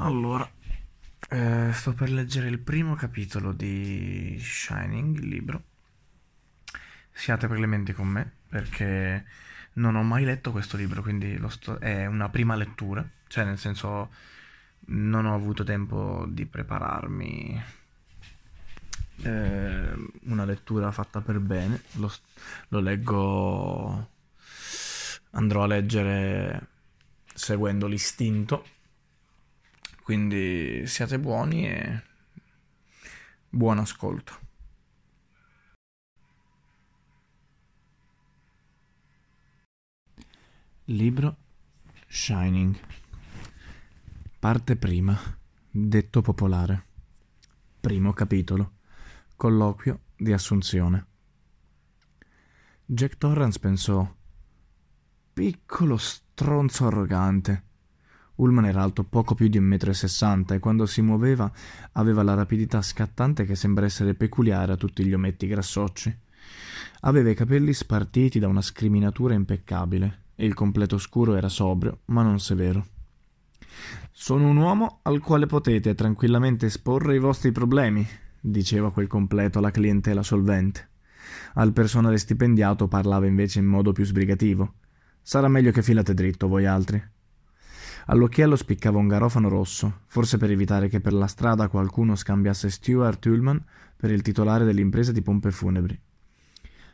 Allora, 0.00 0.48
eh, 1.30 1.70
sto 1.72 1.92
per 1.92 2.08
leggere 2.10 2.48
il 2.48 2.60
primo 2.60 2.94
capitolo 2.94 3.52
di 3.52 4.38
Shining, 4.40 5.18
il 5.18 5.26
libro. 5.26 5.62
Siate 7.10 7.48
clementi 7.48 7.92
con 7.92 8.06
me 8.06 8.30
perché 8.48 9.24
non 9.74 9.96
ho 9.96 10.04
mai 10.04 10.24
letto 10.24 10.52
questo 10.52 10.76
libro, 10.76 11.02
quindi 11.02 11.36
sto- 11.48 11.80
è 11.80 12.06
una 12.06 12.28
prima 12.28 12.54
lettura, 12.54 13.04
cioè 13.26 13.44
nel 13.44 13.58
senso 13.58 14.10
non 14.86 15.26
ho 15.26 15.34
avuto 15.34 15.64
tempo 15.64 16.26
di 16.28 16.46
prepararmi 16.46 17.62
eh, 19.22 20.10
una 20.26 20.44
lettura 20.44 20.92
fatta 20.92 21.20
per 21.20 21.40
bene, 21.40 21.82
lo, 21.94 22.12
lo 22.68 22.78
leggo, 22.78 24.10
andrò 25.32 25.64
a 25.64 25.66
leggere 25.66 26.66
seguendo 27.34 27.88
l'istinto 27.88 28.76
quindi 30.08 30.86
siate 30.86 31.18
buoni 31.18 31.68
e 31.68 32.02
buon 33.46 33.76
ascolto. 33.76 34.40
Libro 40.84 41.36
Shining. 42.06 42.74
Parte 44.38 44.76
prima. 44.76 45.14
Detto 45.70 46.22
popolare. 46.22 46.86
Primo 47.78 48.14
capitolo. 48.14 48.78
Colloquio 49.36 50.04
di 50.16 50.32
assunzione. 50.32 51.06
Jack 52.86 53.18
Torrance 53.18 53.58
pensò 53.58 54.10
piccolo 55.34 55.98
stronzo 55.98 56.86
arrogante 56.86 57.67
Ullman 58.38 58.66
era 58.66 58.82
alto 58.82 59.04
poco 59.04 59.34
più 59.34 59.48
di 59.48 59.58
un 59.58 59.64
metro 59.64 59.90
e 59.90 59.94
sessanta 59.94 60.54
e 60.54 60.58
quando 60.60 60.86
si 60.86 61.02
muoveva 61.02 61.50
aveva 61.92 62.22
la 62.22 62.34
rapidità 62.34 62.80
scattante 62.82 63.44
che 63.44 63.56
sembra 63.56 63.84
essere 63.84 64.14
peculiare 64.14 64.72
a 64.72 64.76
tutti 64.76 65.04
gli 65.04 65.12
ometti 65.12 65.46
grassocci. 65.46 66.16
Aveva 67.00 67.30
i 67.30 67.34
capelli 67.34 67.72
spartiti 67.72 68.38
da 68.38 68.48
una 68.48 68.62
scriminatura 68.62 69.34
impeccabile 69.34 70.26
e 70.36 70.46
il 70.46 70.54
completo 70.54 70.98
scuro 70.98 71.34
era 71.34 71.48
sobrio, 71.48 72.00
ma 72.06 72.22
non 72.22 72.38
severo. 72.38 72.86
Sono 74.12 74.48
un 74.48 74.56
uomo 74.56 75.00
al 75.02 75.20
quale 75.20 75.46
potete 75.46 75.94
tranquillamente 75.94 76.66
esporre 76.66 77.16
i 77.16 77.20
vostri 77.20 77.50
problemi, 77.50 78.06
diceva 78.40 78.92
quel 78.92 79.08
completo 79.08 79.58
alla 79.58 79.72
clientela 79.72 80.22
solvente. 80.22 80.88
Al 81.54 81.72
personale 81.72 82.18
stipendiato 82.18 82.86
parlava 82.86 83.26
invece 83.26 83.58
in 83.58 83.66
modo 83.66 83.92
più 83.92 84.04
sbrigativo. 84.04 84.74
Sarà 85.22 85.48
meglio 85.48 85.72
che 85.72 85.82
filate 85.82 86.14
dritto, 86.14 86.46
voi 86.46 86.66
altri. 86.66 87.02
All'occhiello 88.10 88.56
spiccava 88.56 88.96
un 88.96 89.06
garofano 89.06 89.50
rosso, 89.50 90.00
forse 90.06 90.38
per 90.38 90.50
evitare 90.50 90.88
che 90.88 91.00
per 91.00 91.12
la 91.12 91.26
strada 91.26 91.68
qualcuno 91.68 92.14
scambiasse 92.14 92.70
Stuart 92.70 93.26
Ullman 93.26 93.62
per 93.96 94.10
il 94.10 94.22
titolare 94.22 94.64
dell'impresa 94.64 95.12
di 95.12 95.20
pompe 95.20 95.50
funebri. 95.50 96.00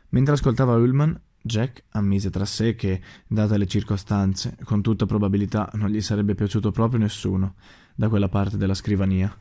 Mentre 0.09 0.33
ascoltava 0.33 0.75
Ullman, 0.75 1.17
Jack 1.41 1.85
ammise 1.91 2.29
tra 2.29 2.43
sé 2.43 2.75
che, 2.75 3.01
date 3.27 3.57
le 3.57 3.65
circostanze, 3.65 4.57
con 4.65 4.81
tutta 4.81 5.05
probabilità 5.05 5.69
non 5.75 5.89
gli 5.89 6.01
sarebbe 6.01 6.35
piaciuto 6.35 6.71
proprio 6.71 6.99
nessuno 6.99 7.55
da 7.95 8.09
quella 8.09 8.27
parte 8.27 8.57
della 8.57 8.73
scrivania. 8.73 9.33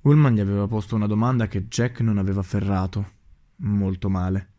Ullman 0.00 0.34
gli 0.34 0.40
aveva 0.40 0.66
posto 0.66 0.96
una 0.96 1.06
domanda 1.06 1.46
che 1.46 1.68
Jack 1.68 2.00
non 2.00 2.18
aveva 2.18 2.40
afferrato. 2.40 3.12
Molto 3.56 4.10
male. 4.10 4.53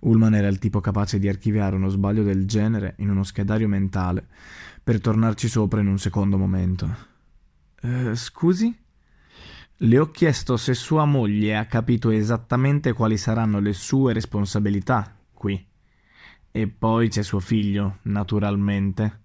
Ullman 0.00 0.34
era 0.34 0.48
il 0.48 0.58
tipo 0.58 0.80
capace 0.80 1.18
di 1.18 1.28
archiviare 1.28 1.76
uno 1.76 1.88
sbaglio 1.88 2.22
del 2.22 2.46
genere 2.46 2.94
in 2.98 3.10
uno 3.10 3.24
schedario 3.24 3.68
mentale 3.68 4.26
per 4.82 5.00
tornarci 5.00 5.48
sopra 5.48 5.80
in 5.80 5.88
un 5.88 5.98
secondo 5.98 6.38
momento. 6.38 6.96
Eh, 7.80 8.14
scusi? 8.14 8.76
Le 9.80 9.98
ho 9.98 10.10
chiesto 10.10 10.56
se 10.56 10.74
sua 10.74 11.04
moglie 11.04 11.56
ha 11.56 11.66
capito 11.66 12.10
esattamente 12.10 12.92
quali 12.92 13.16
saranno 13.16 13.60
le 13.60 13.72
sue 13.72 14.12
responsabilità 14.12 15.14
qui. 15.32 15.64
E 16.50 16.66
poi 16.66 17.08
c'è 17.08 17.22
suo 17.22 17.38
figlio, 17.38 17.98
naturalmente. 18.02 19.22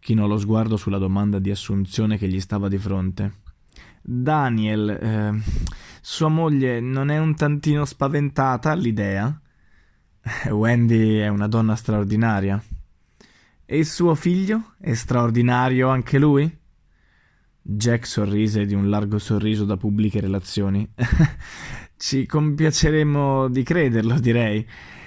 Chinò 0.00 0.26
lo 0.26 0.38
sguardo 0.38 0.76
sulla 0.76 0.98
domanda 0.98 1.38
di 1.38 1.50
assunzione 1.50 2.18
che 2.18 2.26
gli 2.26 2.40
stava 2.40 2.68
di 2.68 2.78
fronte. 2.78 3.42
Daniel, 4.02 4.88
eh, 4.90 5.42
sua 6.00 6.28
moglie 6.28 6.80
non 6.80 7.10
è 7.10 7.18
un 7.18 7.34
tantino 7.36 7.84
spaventata 7.84 8.72
all'idea? 8.72 9.40
Wendy 10.50 11.16
è 11.16 11.28
una 11.28 11.48
donna 11.48 11.76
straordinaria. 11.76 12.62
E 13.66 13.78
il 13.78 13.86
suo 13.86 14.14
figlio? 14.14 14.74
È 14.78 14.94
straordinario 14.94 15.88
anche 15.88 16.18
lui? 16.18 16.58
Jack 17.60 18.06
sorrise 18.06 18.66
di 18.66 18.74
un 18.74 18.88
largo 18.88 19.18
sorriso 19.18 19.64
da 19.64 19.76
pubbliche 19.76 20.20
relazioni. 20.20 20.88
Ci 21.96 22.26
compiaceremo 22.26 23.48
di 23.48 23.62
crederlo, 23.62 24.18
direi. 24.18 24.66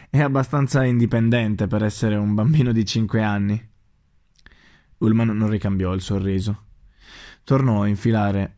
È 0.09 0.19
abbastanza 0.22 0.83
indipendente 0.83 1.67
per 1.67 1.84
essere 1.84 2.16
un 2.16 2.34
bambino 2.34 2.72
di 2.72 2.85
cinque 2.85 3.22
anni. 3.22 3.69
Ullman 4.99 5.35
non 5.35 5.49
ricambiò 5.49 5.94
il 5.94 6.01
sorriso. 6.01 6.66
Tornò 7.44 7.84
a 7.84 7.88
infilare 7.88 8.55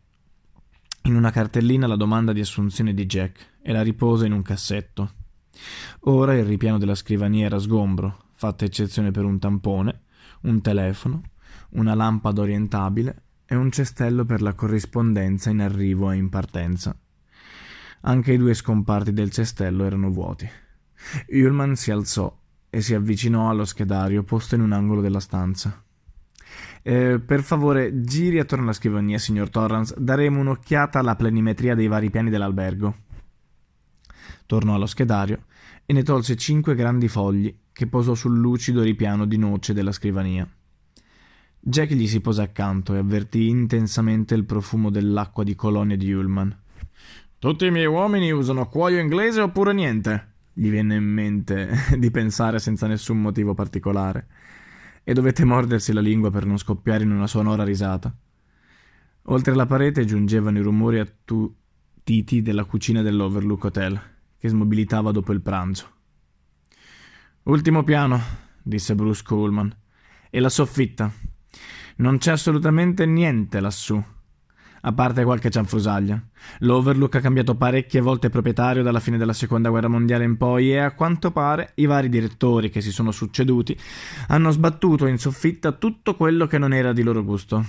in 1.02 1.16
una 1.16 1.30
cartellina 1.30 1.86
la 1.86 1.96
domanda 1.96 2.32
di 2.32 2.40
assunzione 2.40 2.94
di 2.94 3.06
Jack 3.06 3.58
e 3.62 3.72
la 3.72 3.82
riposa 3.82 4.26
in 4.26 4.32
un 4.32 4.42
cassetto. 4.42 5.14
Ora 6.04 6.34
il 6.34 6.44
ripiano 6.44 6.78
della 6.78 6.94
scrivania 6.94 7.46
era 7.46 7.58
sgombro, 7.58 8.28
fatta 8.34 8.64
eccezione 8.64 9.10
per 9.10 9.24
un 9.24 9.38
tampone, 9.38 10.00
un 10.42 10.60
telefono, 10.60 11.22
una 11.70 11.94
lampada 11.94 12.40
orientabile 12.40 13.22
e 13.44 13.54
un 13.54 13.70
cestello 13.70 14.24
per 14.24 14.42
la 14.42 14.54
corrispondenza 14.54 15.50
in 15.50 15.60
arrivo 15.60 16.10
e 16.10 16.16
in 16.16 16.28
partenza. 16.28 16.96
Anche 18.02 18.32
i 18.32 18.38
due 18.38 18.54
scomparti 18.54 19.12
del 19.12 19.30
cestello 19.30 19.84
erano 19.84 20.10
vuoti. 20.10 20.48
Ullman 21.28 21.76
si 21.76 21.90
alzò 21.90 22.34
e 22.70 22.80
si 22.80 22.94
avvicinò 22.94 23.50
allo 23.50 23.64
schedario 23.64 24.22
posto 24.22 24.54
in 24.54 24.62
un 24.62 24.72
angolo 24.72 25.00
della 25.00 25.20
stanza. 25.20 25.84
Eh, 26.82 27.18
per 27.18 27.42
favore, 27.42 28.00
giri 28.02 28.38
attorno 28.38 28.64
alla 28.64 28.72
scrivania, 28.72 29.18
signor 29.18 29.50
Torrance. 29.50 29.94
Daremo 29.98 30.40
un'occhiata 30.40 30.98
alla 30.98 31.16
planimetria 31.16 31.74
dei 31.74 31.88
vari 31.88 32.08
piani 32.10 32.30
dell'albergo. 32.30 32.96
Tornò 34.46 34.74
allo 34.74 34.86
schedario 34.86 35.44
e 35.90 35.92
ne 35.92 36.04
tolse 36.04 36.36
cinque 36.36 36.76
grandi 36.76 37.08
fogli 37.08 37.52
che 37.72 37.88
posò 37.88 38.14
sul 38.14 38.38
lucido 38.38 38.80
ripiano 38.80 39.24
di 39.24 39.36
noce 39.36 39.72
della 39.72 39.90
scrivania. 39.90 40.48
Jack 41.58 41.94
gli 41.94 42.06
si 42.06 42.20
pose 42.20 42.42
accanto 42.42 42.94
e 42.94 42.98
avvertì 42.98 43.48
intensamente 43.48 44.36
il 44.36 44.44
profumo 44.44 44.90
dell'acqua 44.90 45.42
di 45.42 45.56
colonia 45.56 45.96
di 45.96 46.12
Ullman. 46.12 46.56
Tutti 47.40 47.66
i 47.66 47.72
miei 47.72 47.86
uomini 47.86 48.30
usano 48.30 48.68
cuoio 48.68 49.00
inglese 49.00 49.40
oppure 49.40 49.72
niente? 49.72 50.34
Gli 50.52 50.70
venne 50.70 50.94
in 50.94 51.02
mente 51.02 51.72
di 51.98 52.12
pensare 52.12 52.60
senza 52.60 52.86
nessun 52.86 53.20
motivo 53.20 53.54
particolare. 53.54 54.28
E 55.02 55.12
dovette 55.12 55.44
mordersi 55.44 55.92
la 55.92 56.00
lingua 56.00 56.30
per 56.30 56.46
non 56.46 56.56
scoppiare 56.56 57.02
in 57.02 57.10
una 57.10 57.26
sonora 57.26 57.64
risata. 57.64 58.16
Oltre 59.22 59.56
la 59.56 59.66
parete 59.66 60.04
giungevano 60.04 60.60
i 60.60 60.62
rumori 60.62 61.00
attutiti 61.00 62.42
della 62.42 62.62
cucina 62.62 63.02
dell'Overlook 63.02 63.64
Hotel 63.64 64.18
che 64.40 64.48
smobilitava 64.48 65.12
dopo 65.12 65.32
il 65.32 65.42
pranzo. 65.42 65.86
Ultimo 67.42 67.84
piano, 67.84 68.20
disse 68.62 68.94
brusco 68.94 69.36
Ullman. 69.36 69.70
E 70.30 70.40
la 70.40 70.48
soffitta. 70.48 71.12
Non 71.96 72.16
c'è 72.16 72.30
assolutamente 72.32 73.04
niente 73.04 73.60
lassù. 73.60 74.02
A 74.82 74.92
parte 74.92 75.24
qualche 75.24 75.50
cianfrusaglia. 75.50 76.22
L'Overlook 76.60 77.16
ha 77.16 77.20
cambiato 77.20 77.54
parecchie 77.54 78.00
volte 78.00 78.30
proprietario 78.30 78.82
dalla 78.82 79.00
fine 79.00 79.18
della 79.18 79.34
seconda 79.34 79.68
guerra 79.68 79.88
mondiale 79.88 80.24
in 80.24 80.38
poi 80.38 80.72
e 80.72 80.78
a 80.78 80.94
quanto 80.94 81.32
pare 81.32 81.72
i 81.74 81.84
vari 81.84 82.08
direttori 82.08 82.70
che 82.70 82.80
si 82.80 82.92
sono 82.92 83.10
succeduti 83.10 83.78
hanno 84.28 84.50
sbattuto 84.50 85.04
in 85.04 85.18
soffitta 85.18 85.72
tutto 85.72 86.16
quello 86.16 86.46
che 86.46 86.56
non 86.56 86.72
era 86.72 86.94
di 86.94 87.02
loro 87.02 87.22
gusto. 87.22 87.62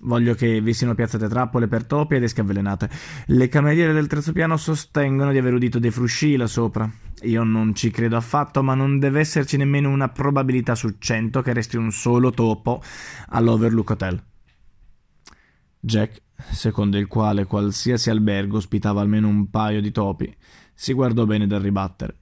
Voglio 0.00 0.34
che 0.34 0.60
vi 0.60 0.74
siano 0.74 0.94
piazzate 0.94 1.28
trappole 1.28 1.68
per 1.68 1.84
topi 1.84 2.16
ed 2.16 2.22
esche 2.22 2.42
avvelenate. 2.42 2.90
Le 3.26 3.48
cameriere 3.48 3.92
del 3.92 4.06
terzo 4.06 4.32
piano 4.32 4.56
sostengono 4.56 5.32
di 5.32 5.38
aver 5.38 5.54
udito 5.54 5.78
dei 5.78 5.90
frusci 5.90 6.36
là 6.36 6.46
sopra. 6.46 6.90
Io 7.22 7.42
non 7.44 7.74
ci 7.74 7.90
credo 7.90 8.16
affatto, 8.16 8.62
ma 8.62 8.74
non 8.74 8.98
deve 8.98 9.20
esserci 9.20 9.56
nemmeno 9.56 9.88
una 9.90 10.08
probabilità 10.08 10.74
su 10.74 10.96
cento 10.98 11.40
che 11.40 11.54
resti 11.54 11.76
un 11.76 11.90
solo 11.90 12.30
topo 12.30 12.82
all'Overlook 13.28 13.90
Hotel. 13.90 14.22
Jack, 15.80 16.20
secondo 16.50 16.98
il 16.98 17.06
quale 17.06 17.46
qualsiasi 17.46 18.10
albergo 18.10 18.58
ospitava 18.58 19.00
almeno 19.00 19.28
un 19.28 19.48
paio 19.48 19.80
di 19.80 19.92
topi, 19.92 20.34
si 20.74 20.92
guardò 20.92 21.24
bene 21.24 21.46
dal 21.46 21.62
ribattere. 21.62 22.16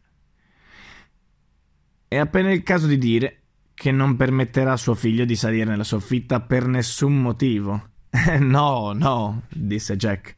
È 2.07 2.17
appena 2.19 2.53
il 2.53 2.63
caso 2.63 2.87
di 2.87 2.99
dire 2.99 3.44
che 3.75 3.91
non 3.91 4.17
permetterà 4.17 4.73
a 4.73 4.77
suo 4.77 4.95
figlio 4.95 5.25
di 5.25 5.35
salire 5.35 5.65
nella 5.65 5.85
soffitta 5.85 6.41
per 6.41 6.67
nessun 6.67 7.21
motivo. 7.21 7.91
no, 8.39 8.93
no, 8.93 9.43
disse 9.51 9.97
Jack, 9.97 10.37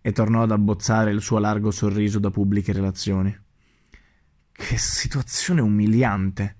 e 0.00 0.12
tornò 0.12 0.42
ad 0.42 0.50
abbozzare 0.50 1.12
il 1.12 1.20
suo 1.20 1.38
largo 1.38 1.70
sorriso 1.70 2.18
da 2.18 2.30
pubbliche 2.30 2.72
relazioni. 2.72 3.36
Che 4.50 4.76
situazione 4.78 5.60
umiliante! 5.60 6.56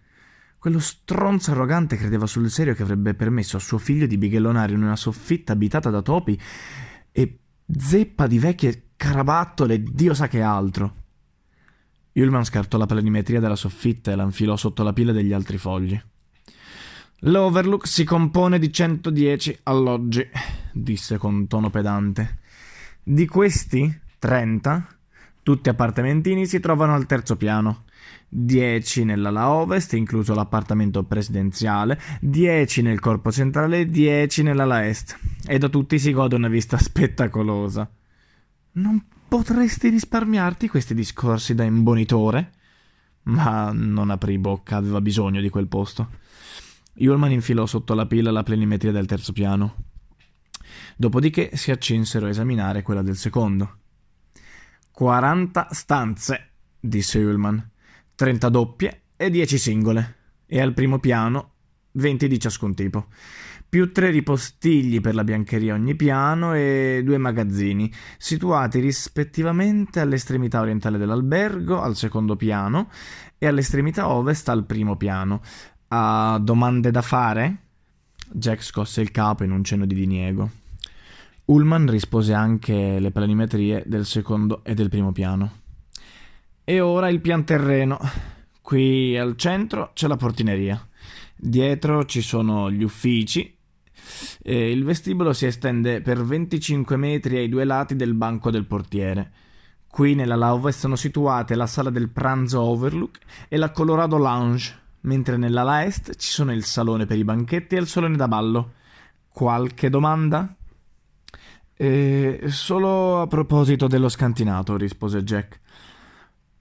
Quello 0.59 0.79
stronzo 0.79 1.51
arrogante 1.51 1.97
credeva 1.97 2.27
sul 2.27 2.49
serio 2.49 2.75
che 2.75 2.83
avrebbe 2.85 3.15
permesso 3.15 3.57
a 3.57 3.61
suo 3.61 3.79
figlio 3.79 4.07
di 4.07 4.17
bighellonare 4.17 4.73
in 4.73 4.83
una 4.83 4.95
soffitta 4.95 5.55
abitata 5.55 5.91
da 5.91 6.03
topi 6.03 6.41
e 7.11 7.39
zeppa 7.67 8.29
di 8.29 8.39
vecchie 8.39 8.91
carabattole, 8.95 9.83
Dio 9.83 10.15
sa 10.15 10.29
che 10.29 10.41
altro. 10.41 11.02
Ullman 12.15 12.45
scartò 12.45 12.77
la 12.77 12.87
planimetria 12.87 13.41
della 13.41 13.57
soffitta 13.57 14.13
e 14.13 14.17
la 14.17 14.23
infilò 14.25 14.57
sotto 14.57 14.83
la 14.83 14.93
pila 14.93 15.13
degli 15.13 15.33
altri 15.33 15.57
fogli. 15.59 16.01
L'Overlook 17.21 17.87
si 17.87 18.05
compone 18.05 18.59
di 18.59 18.73
110 18.73 19.61
alloggi, 19.63 20.29
disse 20.73 21.19
con 21.19 21.47
tono 21.47 21.71
pedante. 21.71 22.41
Di 23.03 23.27
questi, 23.27 24.01
30, 24.19 24.87
tutti 25.43 25.69
appartamentini, 25.69 26.47
si 26.47 26.61
trovano 26.61 26.95
al 26.95 27.07
terzo 27.07 27.37
piano. 27.37 27.85
10 28.29 29.05
nell'ala 29.05 29.51
ovest, 29.51 29.93
incluso 29.93 30.35
l'appartamento 30.35 31.05
presidenziale, 31.05 32.01
10 32.21 32.83
nel 32.83 32.99
corpo 32.99 33.31
centrale 33.31 33.81
e 33.81 33.89
10 33.89 34.43
nell'ala 34.43 34.87
est. 34.87 35.19
E 35.47 35.59
da 35.59 35.69
tutti 35.69 35.99
si 35.99 36.13
gode 36.13 36.35
una 36.35 36.49
vista 36.49 36.77
spettacolosa. 36.79 37.89
Non 38.73 39.05
potresti 39.33 39.89
risparmiarti 39.89 40.69
questi 40.69 40.93
discorsi 40.93 41.55
da 41.55 41.65
imbonitore? 41.65 42.53
Ma 43.23 43.73
non 43.73 44.11
aprì 44.11 44.37
bocca, 44.37 44.77
aveva 44.77 45.01
bisogno 45.01 45.41
di 45.41 45.49
quel 45.49 45.69
posto. 45.69 46.11
Ullman 46.97 47.33
infilò 47.33 47.65
sotto 47.65 47.95
la 47.95 48.05
pila 48.05 48.31
la 48.31 48.43
plenimetria 48.43 48.93
del 48.93 49.07
terzo 49.07 49.33
piano. 49.33 49.85
Dopodiché 50.99 51.57
si 51.57 51.71
accinsero 51.71 52.27
a 52.27 52.29
esaminare 52.29 52.83
quella 52.83 53.01
del 53.01 53.17
secondo. 53.17 53.79
40 54.91 55.69
stanze, 55.71 56.51
disse 56.79 57.19
Ullman. 57.19 57.71
30 58.15 58.49
doppie 58.51 59.03
e 59.17 59.31
10 59.31 59.57
singole, 59.57 60.17
e 60.45 60.61
al 60.61 60.75
primo 60.75 60.99
piano 60.99 61.53
20 61.93 62.29
di 62.29 62.39
ciascun 62.39 62.75
tipo, 62.75 63.07
più 63.73 63.91
tre 63.91 64.11
ripostigli 64.11 65.01
per 65.01 65.15
la 65.15 65.25
biancheria 65.25 65.73
ogni 65.73 65.95
piano 65.95 66.53
e 66.53 67.01
due 67.03 67.17
magazzini, 67.17 67.91
situati 68.19 68.81
rispettivamente 68.81 69.99
all'estremità 69.99 70.61
orientale 70.61 70.99
dell'albergo, 70.99 71.81
al 71.81 71.97
secondo 71.97 72.37
piano, 72.37 72.91
e 73.39 73.47
all'estremità 73.47 74.11
ovest 74.11 74.51
al 74.51 74.67
primo 74.67 74.99
piano. 74.99 75.41
Ha 75.89 76.39
domande 76.43 76.91
da 76.91 77.01
fare? 77.01 77.57
Jack 78.31 78.63
scosse 78.63 79.01
il 79.01 79.11
capo 79.11 79.43
in 79.43 79.53
un 79.53 79.65
cenno 79.65 79.87
di 79.87 79.95
diniego. 79.95 80.51
Ullman 81.47 81.89
rispose 81.89 82.35
anche 82.35 82.99
le 83.01 83.11
planimetrie 83.11 83.85
del 83.87 84.05
secondo 84.05 84.63
e 84.65 84.75
del 84.75 84.91
primo 84.91 85.13
piano. 85.13 85.61
E 86.63 86.79
ora 86.81 87.09
il 87.09 87.23
pian 87.23 87.47
terreno. 87.47 87.99
Qui 88.61 89.17
al 89.17 89.35
centro 89.37 89.93
c'è 89.95 90.09
la 90.09 90.17
portineria. 90.17 90.87
Dietro 91.35 92.05
ci 92.05 92.21
sono 92.21 92.71
gli 92.71 92.83
uffici. 92.85 93.61
E 94.43 94.71
il 94.71 94.85
vestibolo 94.85 95.33
si 95.33 95.47
estende 95.47 96.01
per 96.01 96.25
25 96.25 96.97
metri 96.97 97.37
ai 97.37 97.49
due 97.49 97.65
lati 97.65 97.97
del 97.97 98.15
banco 98.15 98.51
del 98.51 98.67
portiere. 98.67 99.31
Qui 99.87 100.15
nella 100.15 100.37
lauva 100.37 100.73
sono 100.73 100.97
situate 100.97 101.55
la 101.55 101.67
sala 101.67 101.91
del 101.91 102.09
pranzo 102.09 102.63
Overlook 102.63 103.19
e 103.49 103.59
la 103.59 103.71
Colorado 103.73 104.17
Lounge, 104.17 104.75
mentre 105.01 105.37
nell'ala 105.37 105.85
est 105.85 106.17
ci 106.17 106.31
sono 106.31 106.53
il 106.53 106.65
salone 106.65 107.05
per 107.05 107.19
i 107.19 107.25
banchetti 107.25 107.77
e 107.77 107.79
il 107.79 107.87
salone 107.87 108.17
da 108.17 108.27
ballo. 108.27 108.73
Qualche 109.29 109.91
domanda? 109.91 110.57
Eh, 111.77 112.41
solo 112.47 113.21
a 113.21 113.27
proposito 113.27 113.87
dello 113.87 114.09
scantinato, 114.09 114.77
rispose 114.77 115.23
Jack. 115.25 115.61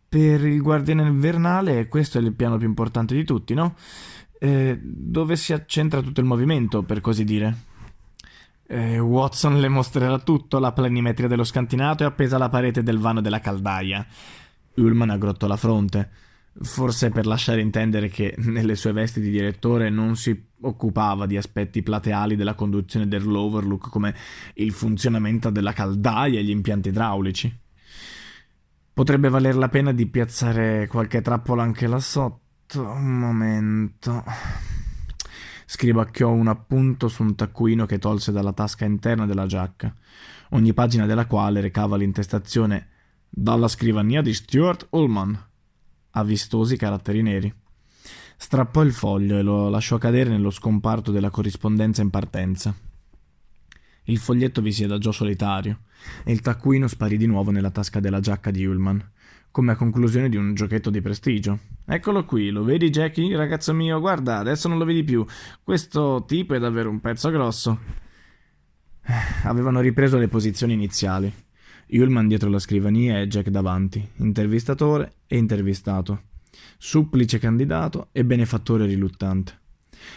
Per 0.10 0.46
il 0.46 0.62
guardiano 0.62 1.06
invernale 1.06 1.88
questo 1.88 2.18
è 2.18 2.22
il 2.22 2.34
piano 2.34 2.58
più 2.58 2.68
importante 2.68 3.16
di 3.16 3.24
tutti, 3.24 3.54
no? 3.54 3.76
Eh, 4.44 4.80
dove 4.82 5.36
si 5.36 5.54
accentra 5.54 6.02
tutto 6.02 6.20
il 6.20 6.26
movimento, 6.26 6.82
per 6.82 7.00
così 7.00 7.24
dire. 7.24 7.56
Eh, 8.66 8.98
Watson 8.98 9.60
le 9.60 9.68
mostrerà 9.68 10.18
tutto, 10.18 10.58
la 10.58 10.72
planimetria 10.72 11.28
dello 11.28 11.44
scantinato 11.44 12.02
è 12.02 12.08
appesa 12.08 12.38
alla 12.38 12.50
parete 12.50 12.82
del 12.82 12.98
vano 12.98 13.22
della 13.22 13.40
caldaia. 13.40 14.04
Ullman 14.78 15.12
aggrottò 15.12 15.46
la 15.46 15.58
fronte, 15.58 16.10
forse 16.60 17.12
per 17.12 17.28
lasciare 17.28 17.62
intendere 17.62 18.08
che 18.08 18.34
nelle 18.40 18.76
sue 18.76 18.94
vesti 18.94 19.22
di 19.22 19.30
direttore 19.30 19.92
non 19.92 20.16
si 20.16 20.36
occupava 20.62 21.28
di 21.28 21.38
aspetti 21.38 21.84
plateali 21.84 22.36
della 22.36 22.56
conduzione 22.56 23.08
dell'Overlook 23.08 23.90
come 23.92 24.16
il 24.56 24.72
funzionamento 24.72 25.52
della 25.52 25.74
caldaia 25.74 26.40
e 26.40 26.44
gli 26.44 26.50
impianti 26.50 26.90
idraulici. 26.90 27.60
Potrebbe 28.92 29.30
valer 29.30 29.56
la 29.56 29.70
pena 29.70 29.92
di 29.92 30.08
piazzare 30.08 30.88
qualche 30.88 31.22
trappola 31.22 31.62
anche 31.62 31.86
là 31.86 32.00
sotto. 32.00 32.41
Un 32.74 33.20
momento. 33.20 34.24
Scribacchiò 35.66 36.30
un 36.30 36.48
appunto 36.48 37.10
su 37.10 37.22
un 37.22 37.36
taccuino 37.36 37.86
che 37.86 38.00
tolse 38.00 38.32
dalla 38.32 38.54
tasca 38.54 38.86
interna 38.86 39.26
della 39.26 39.46
giacca, 39.46 39.94
ogni 40.52 40.74
pagina 40.74 41.06
della 41.06 41.26
quale 41.26 41.60
recava 41.60 41.98
l'intestazione 41.98 42.88
dalla 43.28 43.68
scrivania 43.68 44.22
di 44.22 44.34
Stuart 44.34 44.88
Ullman, 44.92 45.38
a 46.12 46.24
vistosi 46.24 46.78
caratteri 46.78 47.22
neri. 47.22 47.54
Strappò 48.38 48.84
il 48.84 48.94
foglio 48.94 49.38
e 49.38 49.42
lo 49.42 49.68
lasciò 49.68 49.98
cadere 49.98 50.30
nello 50.30 50.50
scomparto 50.50 51.12
della 51.12 51.30
corrispondenza 51.30 52.02
in 52.02 52.10
partenza. 52.10 52.74
Il 54.06 54.18
foglietto 54.18 54.62
vi 54.62 54.72
si 54.72 54.84
adagiò 54.84 55.12
solitario 55.12 55.82
e 56.24 56.32
il 56.32 56.42
taccuino 56.42 56.88
sparì 56.88 57.18
di 57.18 57.28
nuovo 57.28 57.52
nella 57.52 57.70
tasca 57.70 58.00
della 58.00 58.20
giacca 58.20 58.50
di 58.50 58.66
Ullman, 58.66 59.12
come 59.52 59.74
a 59.74 59.76
conclusione 59.76 60.28
di 60.28 60.38
un 60.38 60.56
giochetto 60.56 60.90
di 60.90 61.02
prestigio. 61.02 61.60
Eccolo 61.86 62.26
qui, 62.26 62.50
lo 62.50 62.64
vedi 62.64 62.90
Jackie, 62.90 63.36
ragazzo 63.36 63.74
mio? 63.74 64.00
Guarda, 64.00 64.40
adesso 64.40 64.68
non 64.68 64.80
lo 64.80 64.86
vedi 64.86 65.04
più. 65.04 65.26
Questo 65.64 66.24
tipo 66.28 66.56
è 66.56 66.60
davvero 66.60 66.90
un 66.90 67.00
pezzo 67.00 67.30
grosso. 67.30 67.80
Eh, 69.04 69.48
avevano 69.48 69.82
ripreso 69.82 70.18
le 70.18 70.28
posizioni 70.28 70.74
iniziali. 70.74 71.32
Ullman 71.90 72.28
dietro 72.28 72.50
la 72.50 72.60
scrivania 72.60 73.20
e 73.20 73.28
Jack 73.28 73.50
davanti, 73.50 74.06
intervistatore 74.18 75.16
e 75.28 75.38
intervistato, 75.38 76.22
supplice 76.78 77.38
candidato 77.38 78.08
e 78.12 78.24
benefattore 78.24 78.86
riluttante. 78.86 79.61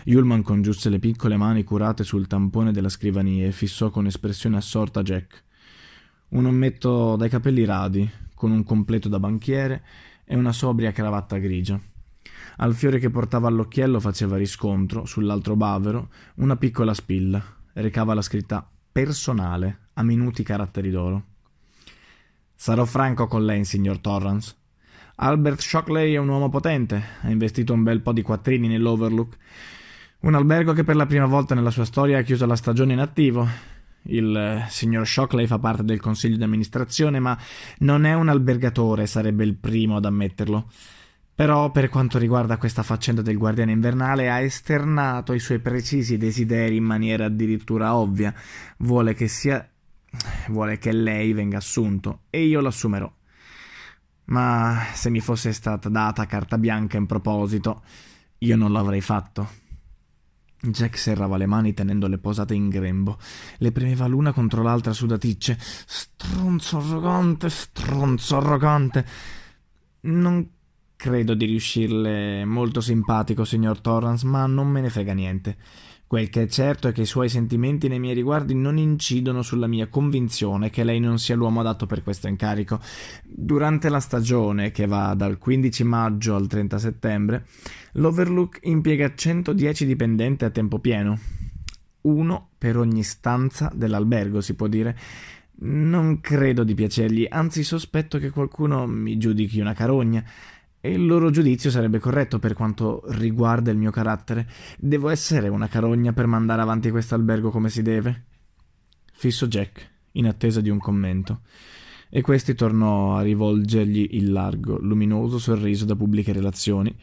Ullman 0.07 0.43
congiunse 0.43 0.89
le 0.91 0.99
piccole 0.99 1.37
mani 1.37 1.65
curate 1.65 2.05
sul 2.05 2.27
tampone 2.27 2.73
della 2.73 2.89
scrivania 2.89 3.47
e 3.47 3.53
fissò 3.53 3.91
con 3.91 4.07
espressione 4.07 4.57
assorta 4.57 5.03
Jack. 5.03 5.45
Un 6.29 6.47
ometto 6.47 7.17
dai 7.17 7.29
capelli 7.29 7.65
radi, 7.65 8.11
con 8.35 8.51
un 8.51 8.65
completo 8.65 9.09
da 9.09 9.19
banchiere 9.19 9.85
e 10.25 10.37
una 10.37 10.53
sobria 10.53 10.93
cravatta 10.93 11.39
grigia. 11.39 11.81
Al 12.57 12.75
fiore 12.75 12.99
che 12.99 13.11
portava 13.11 13.49
all'occhiello 13.49 14.01
faceva 14.01 14.37
riscontro, 14.37 15.05
sull'altro 15.05 15.57
bavero, 15.57 16.11
una 16.37 16.57
piccola 16.57 16.95
spilla. 16.95 17.43
Recava 17.73 18.15
la 18.15 18.23
scritta 18.23 18.69
personale, 18.93 19.89
a 19.95 20.03
minuti 20.03 20.43
caratteri 20.43 20.91
d'oro. 20.91 21.25
Sarò 22.55 22.85
franco 22.85 23.27
con 23.27 23.45
lei, 23.45 23.65
signor 23.65 23.99
Torrance. 23.99 24.55
Albert 25.17 25.61
Shockley 25.61 26.15
è 26.15 26.17
un 26.17 26.29
uomo 26.29 26.49
potente, 26.49 27.01
ha 27.21 27.31
investito 27.31 27.73
un 27.73 27.85
bel 27.85 28.01
po' 28.01 28.13
di 28.13 28.23
quattrini 28.23 28.67
nell'Overlook. 28.67 29.37
Un 30.21 30.35
albergo 30.35 30.73
che 30.73 30.83
per 30.83 30.97
la 30.97 31.07
prima 31.07 31.27
volta 31.27 31.55
nella 31.55 31.71
sua 31.71 31.85
storia 31.85 32.19
ha 32.19 32.23
chiuso 32.23 32.47
la 32.47 32.57
stagione 32.57 32.95
in 32.95 32.99
attivo. 32.99 33.47
Il 34.07 34.37
eh, 34.37 34.67
signor 34.69 35.07
Shockley 35.07 35.47
fa 35.47 35.61
parte 35.61 35.85
del 35.85 36.01
consiglio 36.01 36.37
di 36.37 36.43
amministrazione, 36.43 37.21
ma 37.21 37.39
non 37.79 38.07
è 38.07 38.13
un 38.15 38.29
albergatore, 38.29 39.07
sarebbe 39.07 39.45
il 39.45 39.55
primo 39.55 39.97
ad 39.97 40.05
ammetterlo. 40.05 40.69
Però, 41.33 41.71
per 41.71 41.89
quanto 41.91 42.19
riguarda 42.19 42.57
questa 42.57 42.83
faccenda 42.83 43.23
del 43.23 43.39
guardiano 43.39 43.71
invernale, 43.71 44.31
ha 44.31 44.41
esternato 44.41 45.33
i 45.33 45.41
suoi 45.41 45.61
precisi 45.61 46.17
desideri 46.17 46.77
in 46.77 46.85
maniera 46.85 47.27
addirittura 47.27 47.95
ovvia. 47.95 48.35
Vuole 48.79 49.15
che 49.15 49.29
sia. 49.29 49.69
vuole 50.49 50.79
che 50.79 50.93
lei 50.93 51.33
venga 51.33 51.59
assunto, 51.59 52.23
e 52.31 52.45
io 52.45 52.61
l'assumerò. 52.61 53.13
Ma 54.27 54.87
se 54.93 55.11
mi 55.11 55.21
fosse 55.21 55.53
stata 55.53 55.89
data 55.89 56.27
carta 56.27 56.59
bianca 56.59 56.97
in 56.97 57.07
proposito, 57.07 57.83
io 58.39 58.57
non 58.57 58.73
l'avrei 58.73 59.01
fatto. 59.01 59.63
Jack 60.61 60.97
serrava 60.97 61.37
le 61.37 61.47
mani 61.47 61.75
tenendole 61.75 62.19
posate 62.19 62.55
in 62.55 62.69
grembo. 62.69 63.19
Le 63.59 63.73
premeva 63.73 64.07
l'una 64.07 64.33
contro 64.33 64.63
l'altra 64.63 64.93
sudaticce. 64.93 65.59
Stronzo 65.61 66.79
arrogante, 66.79 67.51
stronzo 67.51 68.37
arrogante. 68.37 69.07
Non 70.01 70.49
credo 70.97 71.35
di 71.35 71.45
riuscirle 71.45 72.45
molto 72.45 72.81
simpatico, 72.81 73.45
signor 73.45 73.81
Torrance, 73.81 74.25
ma 74.27 74.47
non 74.47 74.69
me 74.69 74.81
ne 74.81 74.89
frega 74.89 75.13
niente. 75.13 75.57
Quel 76.15 76.31
che 76.31 76.43
è 76.43 76.47
certo 76.47 76.87
è 76.87 76.93
che 76.93 77.01
i 77.01 77.07
suoi 77.07 77.29
sentimenti 77.29 77.89
nei 77.89 77.99
miei 77.99 78.15
riguardi 78.15 78.55
non 78.55 78.79
incidono 78.79 79.43
sulla 79.43 79.67
mia 79.67 79.89
convinzione 79.89 80.71
che 80.71 80.85
lei 80.85 81.01
non 81.01 81.19
sia 81.19 81.35
l'uomo 81.35 81.59
adatto 81.59 81.87
per 81.87 82.05
questo 82.05 82.29
incarico. 82.29 82.79
Durante 83.25 83.89
la 83.89 83.99
stagione, 83.99 84.71
che 84.71 84.87
va 84.87 85.13
dal 85.15 85.39
15 85.39 85.83
maggio 85.83 86.37
al 86.37 86.47
30 86.47 86.79
settembre, 86.79 87.47
l'Overlook 87.95 88.61
impiega 88.63 89.13
110 89.13 89.87
dipendenti 89.87 90.45
a 90.45 90.51
tempo 90.51 90.79
pieno. 90.79 91.19
Uno 92.03 92.51
per 92.59 92.77
ogni 92.77 93.03
stanza 93.03 93.73
dell'albergo, 93.75 94.41
si 94.41 94.55
può 94.55 94.69
dire. 94.69 94.97
Non 95.57 96.21
credo 96.21 96.63
di 96.63 96.75
piacergli, 96.75 97.27
anzi 97.29 97.65
sospetto 97.65 98.19
che 98.19 98.31
qualcuno 98.31 98.87
mi 98.87 99.17
giudichi 99.19 99.59
una 99.59 99.75
carogna. 99.75 100.23
E 100.85 100.93
il 100.93 101.07
loro 101.07 101.31
giudizio 101.31 101.71
sarebbe 101.71 101.99
corretto 101.99 102.39
per 102.39 102.53
quanto 102.53 103.05
riguarda 103.07 103.71
il 103.71 103.79
mio 103.79 103.91
carattere. 103.91 104.47
Devo 104.77 105.09
essere 105.09 105.49
una 105.49 105.67
carogna 105.67 106.13
per 106.13 106.27
mandare 106.27 106.61
avanti 106.61 106.91
questo 106.91 107.15
albergo 107.15 107.49
come 107.49 107.71
si 107.71 107.81
deve. 107.81 108.25
Fisso 109.11 109.47
Jack, 109.47 109.93
in 110.13 110.27
attesa 110.27 110.61
di 110.61 110.69
un 110.69 110.77
commento, 110.77 111.41
e 112.11 112.21
questi 112.21 112.55
tornò 112.55 113.17
a 113.17 113.23
rivolgergli 113.23 114.09
il 114.11 114.31
largo, 114.31 114.77
luminoso 114.79 115.39
sorriso 115.39 115.87
da 115.87 115.97
pubbliche 115.97 116.35
relazioni, 116.35 116.95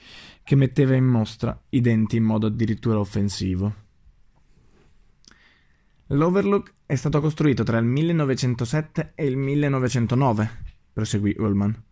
che 0.44 0.56
metteva 0.56 0.94
in 0.94 1.06
mostra 1.06 1.60
i 1.70 1.82
denti 1.82 2.18
in 2.18 2.24
modo 2.24 2.46
addirittura 2.46 3.00
offensivo. 3.00 3.76
L'Overlook 6.06 6.72
è 6.86 6.94
stato 6.94 7.20
costruito 7.20 7.64
tra 7.64 7.80
il 7.80 7.86
1907 7.86 9.14
e 9.16 9.26
il 9.26 9.38
1909, 9.38 10.50
proseguì 10.94 11.34
Ullman. 11.40 11.90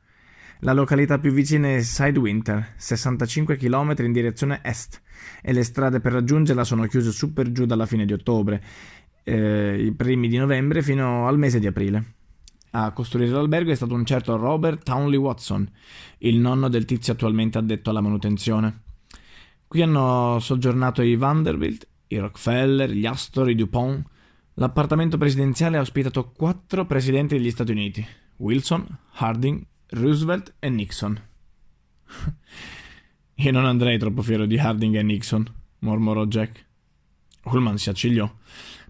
La 0.64 0.74
località 0.74 1.20
più 1.20 1.32
vicina 1.32 1.70
è 1.70 1.82
Sidewinter, 1.82 2.74
65 2.76 3.56
km 3.56 3.96
in 4.00 4.12
direzione 4.12 4.60
est, 4.62 5.02
e 5.42 5.54
le 5.54 5.64
strade 5.64 6.02
per 6.02 6.12
raggiungerla 6.12 6.66
sono 6.66 6.86
chiuse 6.88 7.12
su 7.12 7.32
per 7.32 7.54
giù 7.54 7.66
dalla 7.66 7.86
fine 7.86 8.06
di 8.06 8.12
ottobre, 8.12 8.62
eh, 9.24 9.82
i 9.82 9.94
primi 9.94 10.28
di 10.28 10.36
novembre 10.36 10.82
fino 10.82 11.28
al 11.30 11.38
mese 11.38 11.60
di 11.60 11.68
aprile. 11.68 12.16
A 12.72 12.92
costruire 12.92 13.32
l'albergo 13.32 13.72
è 13.72 13.76
stato 13.76 13.94
un 13.94 14.04
certo 14.06 14.36
Robert 14.36 14.84
Townley 14.84 15.18
Watson, 15.18 15.66
il 16.20 16.38
nonno 16.40 16.68
del 16.68 16.84
tizio 16.84 17.14
attualmente 17.14 17.58
addetto 17.58 17.90
alla 17.90 18.02
manutenzione. 18.02 18.82
Qui 19.66 19.82
hanno 19.82 20.40
soggiornato 20.40 21.02
i 21.02 21.16
Vanderbilt, 21.16 21.88
i 22.08 22.18
Rockefeller, 22.18 22.90
gli 22.90 23.06
Astor, 23.06 23.50
i 23.50 23.56
Dupont. 23.56 24.06
L'appartamento 24.56 25.18
presidenziale 25.18 25.78
ha 25.78 25.82
ospitato 25.82 26.32
quattro 26.32 26.86
presidenti 26.86 27.38
degli 27.38 27.50
Stati 27.50 27.72
Uniti: 27.72 28.06
Wilson, 28.38 28.86
Harding, 29.14 29.64
Roosevelt 29.92 30.54
e 30.60 30.70
Nixon. 30.70 31.20
Io 33.36 33.52
non 33.52 33.66
andrei 33.66 33.98
troppo 33.98 34.22
fiero 34.22 34.46
di 34.46 34.60
Harding 34.60 34.96
e 34.96 35.02
Nixon, 35.02 35.52
mormorò 35.80 36.26
Jack. 36.26 36.66
Ullman 37.46 37.78
si 37.78 37.90
accigliò, 37.90 38.32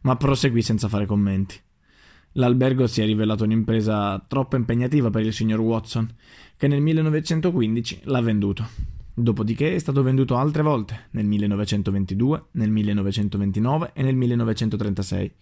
ma 0.01 0.17
proseguì 0.17 0.61
senza 0.61 0.89
fare 0.89 1.05
commenti. 1.05 1.57
L'albergo 2.33 2.85
si 2.85 3.01
è 3.01 3.05
rivelato 3.05 3.45
un'impresa 3.45 4.23
troppo 4.27 4.57
impegnativa 4.57 5.09
per 5.09 5.25
il 5.25 5.33
signor 5.33 5.59
Watson, 5.59 6.13
che 6.57 6.67
nel 6.67 6.81
1915 6.81 8.01
l'ha 8.03 8.21
venduto. 8.21 8.67
Dopodiché 9.13 9.75
è 9.75 9.79
stato 9.79 10.03
venduto 10.03 10.35
altre 10.35 10.63
volte, 10.63 11.07
nel 11.11 11.25
1922, 11.25 12.45
nel 12.51 12.69
1929 12.69 13.91
e 13.93 14.03
nel 14.03 14.15
1936. 14.15 15.33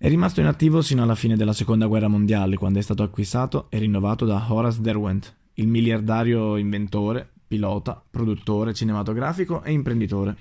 È 0.00 0.06
rimasto 0.06 0.38
inattivo 0.38 0.80
sino 0.80 1.02
alla 1.02 1.16
fine 1.16 1.34
della 1.34 1.52
seconda 1.52 1.88
guerra 1.88 2.06
mondiale, 2.06 2.56
quando 2.56 2.78
è 2.78 2.82
stato 2.82 3.02
acquistato 3.02 3.66
e 3.68 3.78
rinnovato 3.78 4.24
da 4.26 4.46
Horace 4.48 4.80
Derwent, 4.80 5.34
il 5.54 5.66
miliardario 5.66 6.56
inventore, 6.56 7.28
pilota, 7.48 8.00
produttore 8.08 8.72
cinematografico 8.72 9.60
e 9.64 9.72
imprenditore. 9.72 10.36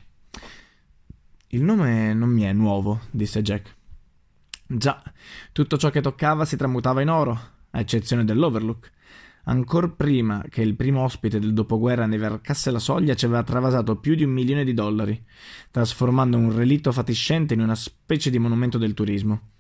Il 1.48 1.64
nome 1.64 2.14
non 2.14 2.30
mi 2.30 2.44
è 2.44 2.54
nuovo, 2.54 3.00
disse 3.10 3.42
Jack. 3.42 3.76
Già, 4.68 5.02
tutto 5.52 5.76
ciò 5.78 5.90
che 5.90 6.02
toccava 6.02 6.46
si 6.46 6.56
tramutava 6.56 7.02
in 7.02 7.10
oro, 7.10 7.32
a 7.72 7.80
eccezione 7.80 8.24
dell'Overlook. 8.24 8.92
Ancor 9.50 9.96
prima 9.96 10.44
che 10.50 10.62
il 10.62 10.75
primo 10.75 11.04
ospite 11.04 11.39
del 11.39 11.54
dopoguerra 11.54 12.06
ne 12.06 12.18
varcasse 12.18 12.70
la 12.70 12.80
soglia 12.80 13.16
ci 13.16 13.24
aveva 13.24 13.44
travasato 13.44 13.96
più 13.96 14.13
di 14.13 14.24
un 14.24 14.32
milione 14.32 14.66
di 14.66 14.74
dollari, 14.74 15.18
trasformando 15.72 16.38
un 16.38 16.54
relitto 16.54 16.92
fatiscente 16.92 17.54
in 17.54 17.62
una 17.62 17.75
specie 17.75 18.30
di 18.30 18.39
monumento 18.39 18.77
del 18.77 18.94
turismo. 18.94 19.51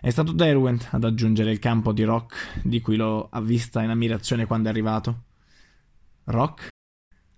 È 0.00 0.10
stato 0.10 0.30
Derwent 0.30 0.90
ad 0.92 1.02
aggiungere 1.02 1.50
il 1.50 1.58
campo 1.58 1.92
di 1.92 2.04
Rock, 2.04 2.60
di 2.62 2.80
cui 2.80 2.94
l'ho 2.94 3.28
avvista 3.30 3.82
in 3.82 3.90
ammirazione 3.90 4.46
quando 4.46 4.68
è 4.68 4.70
arrivato. 4.70 5.22
Rock? 6.24 6.68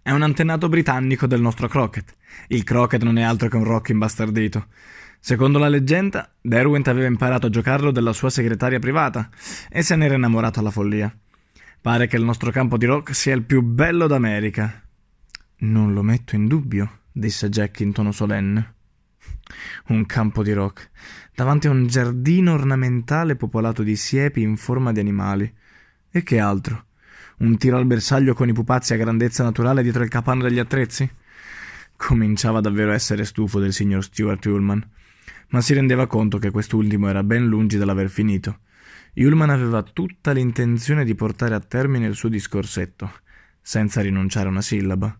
È 0.02 0.10
un 0.10 0.20
antenato 0.20 0.68
britannico 0.68 1.26
del 1.26 1.40
nostro 1.40 1.68
croquet. 1.68 2.14
Il 2.48 2.64
croquet 2.64 3.02
non 3.02 3.16
è 3.16 3.22
altro 3.22 3.48
che 3.48 3.56
un 3.56 3.64
rock 3.64 3.88
imbastardito. 3.88 4.66
Secondo 5.20 5.58
la 5.58 5.68
leggenda, 5.68 6.30
Derwent 6.38 6.86
aveva 6.88 7.06
imparato 7.06 7.46
a 7.46 7.50
giocarlo 7.50 7.90
dalla 7.90 8.12
sua 8.12 8.28
segretaria 8.28 8.78
privata 8.78 9.30
e 9.70 9.80
se 9.82 9.96
n'era 9.96 10.16
innamorato 10.16 10.60
alla 10.60 10.70
follia. 10.70 11.10
Pare 11.84 12.06
che 12.06 12.16
il 12.16 12.24
nostro 12.24 12.50
campo 12.50 12.78
di 12.78 12.86
rock 12.86 13.14
sia 13.14 13.34
il 13.34 13.42
più 13.42 13.60
bello 13.60 14.06
d'America. 14.06 14.82
Non 15.56 15.92
lo 15.92 16.00
metto 16.00 16.34
in 16.34 16.46
dubbio, 16.46 17.00
disse 17.12 17.50
Jack 17.50 17.80
in 17.80 17.92
tono 17.92 18.10
solenne. 18.10 18.74
Un 19.88 20.06
campo 20.06 20.42
di 20.42 20.54
rock, 20.54 20.90
davanti 21.34 21.66
a 21.66 21.72
un 21.72 21.86
giardino 21.86 22.54
ornamentale 22.54 23.36
popolato 23.36 23.82
di 23.82 23.96
siepi 23.96 24.40
in 24.40 24.56
forma 24.56 24.92
di 24.92 25.00
animali. 25.00 25.54
E 26.10 26.22
che 26.22 26.38
altro? 26.38 26.86
Un 27.40 27.58
tiro 27.58 27.76
al 27.76 27.84
bersaglio 27.84 28.32
con 28.32 28.48
i 28.48 28.54
pupazzi 28.54 28.94
a 28.94 28.96
grandezza 28.96 29.44
naturale 29.44 29.82
dietro 29.82 30.04
il 30.04 30.08
capanno 30.08 30.44
degli 30.44 30.58
attrezzi? 30.58 31.06
Cominciava 31.96 32.62
davvero 32.62 32.92
a 32.92 32.94
essere 32.94 33.26
stufo 33.26 33.60
del 33.60 33.74
signor 33.74 34.02
Stuart 34.02 34.46
Ullman, 34.46 34.82
ma 35.48 35.60
si 35.60 35.74
rendeva 35.74 36.06
conto 36.06 36.38
che 36.38 36.50
quest'ultimo 36.50 37.08
era 37.10 37.22
ben 37.22 37.46
lungi 37.46 37.76
dall'aver 37.76 38.08
finito. 38.08 38.60
Ullman 39.16 39.50
aveva 39.50 39.82
tutta 39.82 40.32
l'intenzione 40.32 41.04
di 41.04 41.14
portare 41.14 41.54
a 41.54 41.60
termine 41.60 42.06
il 42.06 42.14
suo 42.14 42.28
discorsetto, 42.28 43.10
senza 43.60 44.00
rinunciare 44.00 44.48
a 44.48 44.50
una 44.50 44.62
sillaba. 44.62 45.16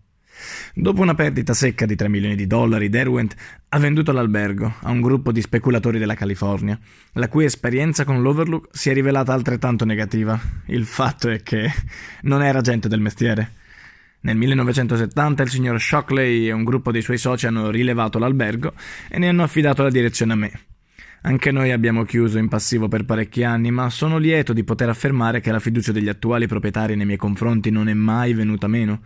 Dopo 0.75 1.01
una 1.01 1.15
perdita 1.15 1.55
secca 1.55 1.87
di 1.87 1.95
3 1.95 2.09
milioni 2.09 2.35
di 2.35 2.49
dollari, 2.49 2.89
Derwent 2.89 3.35
ha 3.69 3.79
venduto 3.79 4.11
l'albergo 4.11 4.75
a 4.81 4.91
un 4.91 5.01
gruppo 5.01 5.31
di 5.31 5.41
speculatori 5.41 5.99
della 5.99 6.15
California, 6.15 6.77
la 7.13 7.29
cui 7.29 7.45
esperienza 7.45 8.05
con 8.05 8.21
l'Overlook 8.21 8.69
si 8.73 8.91
è 8.91 8.93
rivelata 8.93 9.33
altrettanto 9.33 9.85
negativa. 9.85 10.39
Il 10.67 10.87
fatto 10.87 11.31
è 11.31 11.43
che 11.43 11.73
non 12.23 12.43
era 12.43 12.61
gente 12.61 12.89
del 12.89 13.01
mestiere. 13.01 13.63
Nel 14.21 14.37
1970 14.37 15.43
il 15.43 15.51
signor 15.51 15.81
Shockley 15.81 16.49
e 16.49 16.53
un 16.53 16.65
gruppo 16.65 16.91
dei 16.91 17.03
suoi 17.03 17.19
soci 17.19 17.47
hanno 17.47 17.71
rilevato 17.71 18.19
l'albergo 18.19 18.73
e 19.09 19.19
ne 19.19 19.29
hanno 19.29 19.43
affidato 19.43 19.83
la 19.83 19.91
direzione 19.91 20.33
a 20.33 20.37
me. 20.37 20.61
Anche 21.26 21.50
noi 21.52 21.73
abbiamo 21.73 22.04
chiuso 22.04 22.37
in 22.37 22.49
passivo 22.49 22.87
per 22.87 23.07
parecchi 23.07 23.45
anni, 23.45 23.71
ma 23.71 23.88
sono 23.88 24.19
lieto 24.19 24.52
di 24.52 24.62
poter 24.62 24.90
affermare 24.90 25.40
che 25.40 25.50
la 25.50 25.59
fiducia 25.59 25.90
degli 25.90 26.11
attuali 26.11 26.47
proprietari 26.47 26.97
nei 26.97 27.07
miei 27.07 27.16
confronti 27.16 27.71
non 27.71 27.88
è 27.88 27.95
mai 27.95 28.35
venuta 28.35 28.66
meno. 28.66 29.00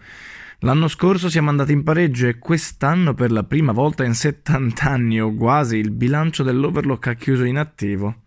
L'anno 0.60 0.88
scorso 0.88 1.30
siamo 1.30 1.50
andati 1.50 1.70
in 1.70 1.84
pareggio 1.84 2.26
e 2.26 2.40
quest'anno 2.40 3.14
per 3.14 3.30
la 3.30 3.44
prima 3.44 3.70
volta 3.70 4.04
in 4.04 4.14
70 4.14 4.82
anni 4.82 5.20
o 5.20 5.32
quasi 5.32 5.76
il 5.76 5.92
bilancio 5.92 6.42
dell'Overlock 6.42 7.06
ha 7.06 7.14
chiuso 7.14 7.44
in 7.44 7.56
attivo. 7.56 8.22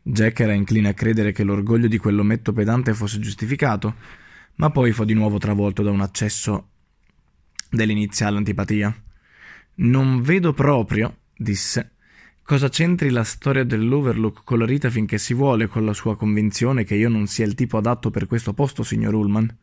Jack 0.00 0.38
era 0.38 0.52
incline 0.52 0.90
a 0.90 0.94
credere 0.94 1.32
che 1.32 1.42
l'orgoglio 1.42 1.88
di 1.88 1.98
quell'ometto 1.98 2.52
pedante 2.52 2.94
fosse 2.94 3.18
giustificato, 3.18 3.96
ma 4.56 4.70
poi 4.70 4.92
fu 4.92 5.02
di 5.02 5.14
nuovo 5.14 5.38
travolto 5.38 5.82
da 5.82 5.90
un 5.90 6.00
accesso 6.00 6.68
dell'iniziale 7.68 8.36
antipatia. 8.36 8.94
Non 9.74 10.22
vedo 10.22 10.52
proprio, 10.52 11.16
disse, 11.36 11.90
Cosa 12.44 12.68
c'entri 12.68 13.10
la 13.10 13.22
storia 13.22 13.64
dell'Overlook 13.64 14.42
colorita 14.44 14.90
finché 14.90 15.16
si 15.16 15.32
vuole 15.32 15.68
con 15.68 15.84
la 15.84 15.92
sua 15.92 16.16
convinzione 16.16 16.82
che 16.84 16.96
io 16.96 17.08
non 17.08 17.28
sia 17.28 17.46
il 17.46 17.54
tipo 17.54 17.78
adatto 17.78 18.10
per 18.10 18.26
questo 18.26 18.52
posto, 18.52 18.82
signor 18.82 19.14
Ullman? 19.14 19.56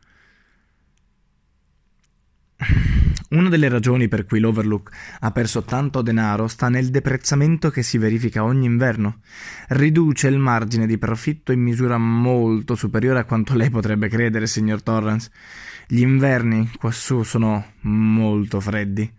Una 3.31 3.49
delle 3.49 3.69
ragioni 3.69 4.07
per 4.07 4.25
cui 4.25 4.39
l'Overlook 4.39 4.89
ha 5.19 5.31
perso 5.31 5.63
tanto 5.63 6.01
denaro 6.01 6.47
sta 6.47 6.69
nel 6.69 6.89
deprezzamento 6.89 7.69
che 7.69 7.83
si 7.83 7.97
verifica 7.97 8.43
ogni 8.43 8.65
inverno. 8.65 9.19
Riduce 9.67 10.29
il 10.29 10.39
margine 10.39 10.87
di 10.87 10.97
profitto 10.97 11.51
in 11.51 11.59
misura 11.59 11.97
molto 11.97 12.75
superiore 12.75 13.19
a 13.19 13.25
quanto 13.25 13.55
lei 13.55 13.69
potrebbe 13.69 14.07
credere, 14.07 14.47
signor 14.47 14.81
Torrance. 14.81 15.29
Gli 15.85 16.01
inverni 16.01 16.71
quassù 16.77 17.23
sono 17.23 17.73
molto 17.81 18.59
freddi. 18.59 19.11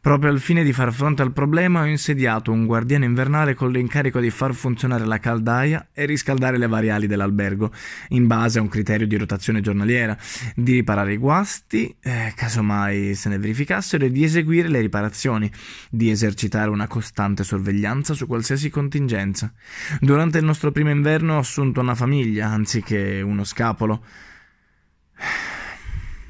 Proprio 0.00 0.30
al 0.30 0.40
fine 0.40 0.64
di 0.64 0.72
far 0.72 0.94
fronte 0.94 1.20
al 1.20 1.32
problema 1.32 1.82
ho 1.82 1.84
insediato 1.84 2.50
un 2.50 2.64
guardiano 2.64 3.04
invernale 3.04 3.52
con 3.52 3.70
l'incarico 3.70 4.18
di 4.18 4.30
far 4.30 4.54
funzionare 4.54 5.04
la 5.04 5.18
caldaia 5.18 5.88
e 5.92 6.06
riscaldare 6.06 6.56
le 6.56 6.66
varie 6.68 6.90
ali 6.90 7.06
dell'albergo, 7.06 7.70
in 8.08 8.26
base 8.26 8.58
a 8.58 8.62
un 8.62 8.68
criterio 8.68 9.06
di 9.06 9.18
rotazione 9.18 9.60
giornaliera, 9.60 10.16
di 10.54 10.72
riparare 10.72 11.12
i 11.12 11.16
guasti, 11.18 11.94
eh, 12.00 12.32
casomai 12.34 13.14
se 13.14 13.28
ne 13.28 13.38
verificassero, 13.38 14.06
e 14.06 14.10
di 14.10 14.24
eseguire 14.24 14.68
le 14.68 14.80
riparazioni, 14.80 15.52
di 15.90 16.08
esercitare 16.08 16.70
una 16.70 16.86
costante 16.86 17.44
sorveglianza 17.44 18.14
su 18.14 18.26
qualsiasi 18.26 18.70
contingenza. 18.70 19.52
Durante 20.00 20.38
il 20.38 20.44
nostro 20.46 20.72
primo 20.72 20.88
inverno 20.88 21.34
ho 21.34 21.40
assunto 21.40 21.80
una 21.80 21.94
famiglia, 21.94 22.48
anziché 22.48 23.20
uno 23.20 23.44
scapolo. 23.44 24.02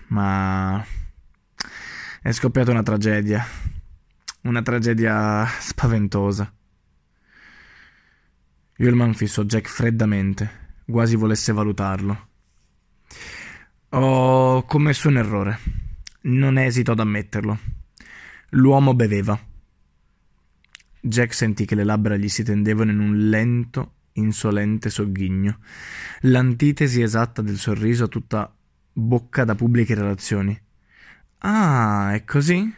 Ma 0.09 0.85
è 2.23 2.33
scoppiata 2.33 2.71
una 2.71 2.83
tragedia. 2.83 3.45
Una 4.43 4.63
tragedia 4.63 5.47
spaventosa. 5.47 6.53
Ullman 8.79 9.15
fissò 9.15 9.43
Jack 9.43 9.69
freddamente, 9.69 10.83
quasi 10.87 11.17
volesse 11.17 11.53
valutarlo. 11.53 12.29
Ho 13.91 14.65
commesso 14.65 15.09
un 15.09 15.17
errore. 15.17 15.59
Non 16.23 16.59
esito 16.59 16.93
ad 16.93 17.01
ammetterlo. 17.01 17.59
L'uomo 18.51 18.95
beveva. 18.95 19.39
Jack 21.01 21.33
sentì 21.35 21.65
che 21.65 21.75
le 21.75 21.85
labbra 21.85 22.17
gli 22.17 22.29
si 22.29 22.43
tendevano 22.43 22.91
in 22.91 23.01
un 23.01 23.29
lento 23.29 23.95
insolente 24.15 24.91
sogghigno, 24.91 25.59
l'antitesi 26.23 27.01
esatta 27.01 27.41
del 27.43 27.57
sorriso 27.57 28.09
tutta 28.09 28.55
bocca 28.93 29.45
da 29.45 29.55
pubbliche 29.55 29.95
relazioni. 29.95 30.59
Ah, 31.43 32.13
è 32.15 32.25
così? 32.25 32.73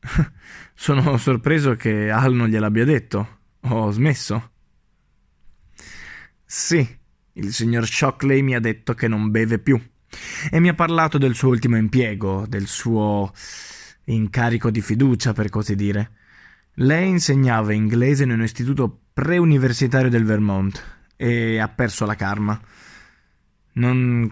Sono 0.74 1.16
sorpreso 1.16 1.74
che 1.76 2.10
Al 2.10 2.34
non 2.34 2.48
gliel'abbia 2.48 2.84
detto. 2.84 3.38
Ho 3.60 3.90
smesso. 3.90 4.50
Sì, 6.44 6.86
il 7.32 7.52
signor 7.52 7.86
Shockley 7.86 8.42
mi 8.42 8.54
ha 8.54 8.60
detto 8.60 8.94
che 8.94 9.08
non 9.08 9.30
beve 9.30 9.58
più 9.58 9.80
e 10.50 10.60
mi 10.60 10.68
ha 10.68 10.74
parlato 10.74 11.18
del 11.18 11.34
suo 11.34 11.48
ultimo 11.48 11.76
impiego, 11.76 12.44
del 12.46 12.66
suo 12.66 13.32
incarico 14.04 14.70
di 14.70 14.82
fiducia, 14.82 15.32
per 15.32 15.48
così 15.48 15.74
dire. 15.74 16.10
Lei 16.74 17.08
insegnava 17.08 17.72
inglese 17.72 18.24
in 18.24 18.30
un 18.30 18.42
istituto 18.42 19.00
preuniversitario 19.12 20.10
del 20.10 20.24
Vermont 20.24 20.82
e 21.16 21.58
ha 21.58 21.68
perso 21.68 22.04
la 22.04 22.14
karma. 22.14 22.60
Non 23.74 24.30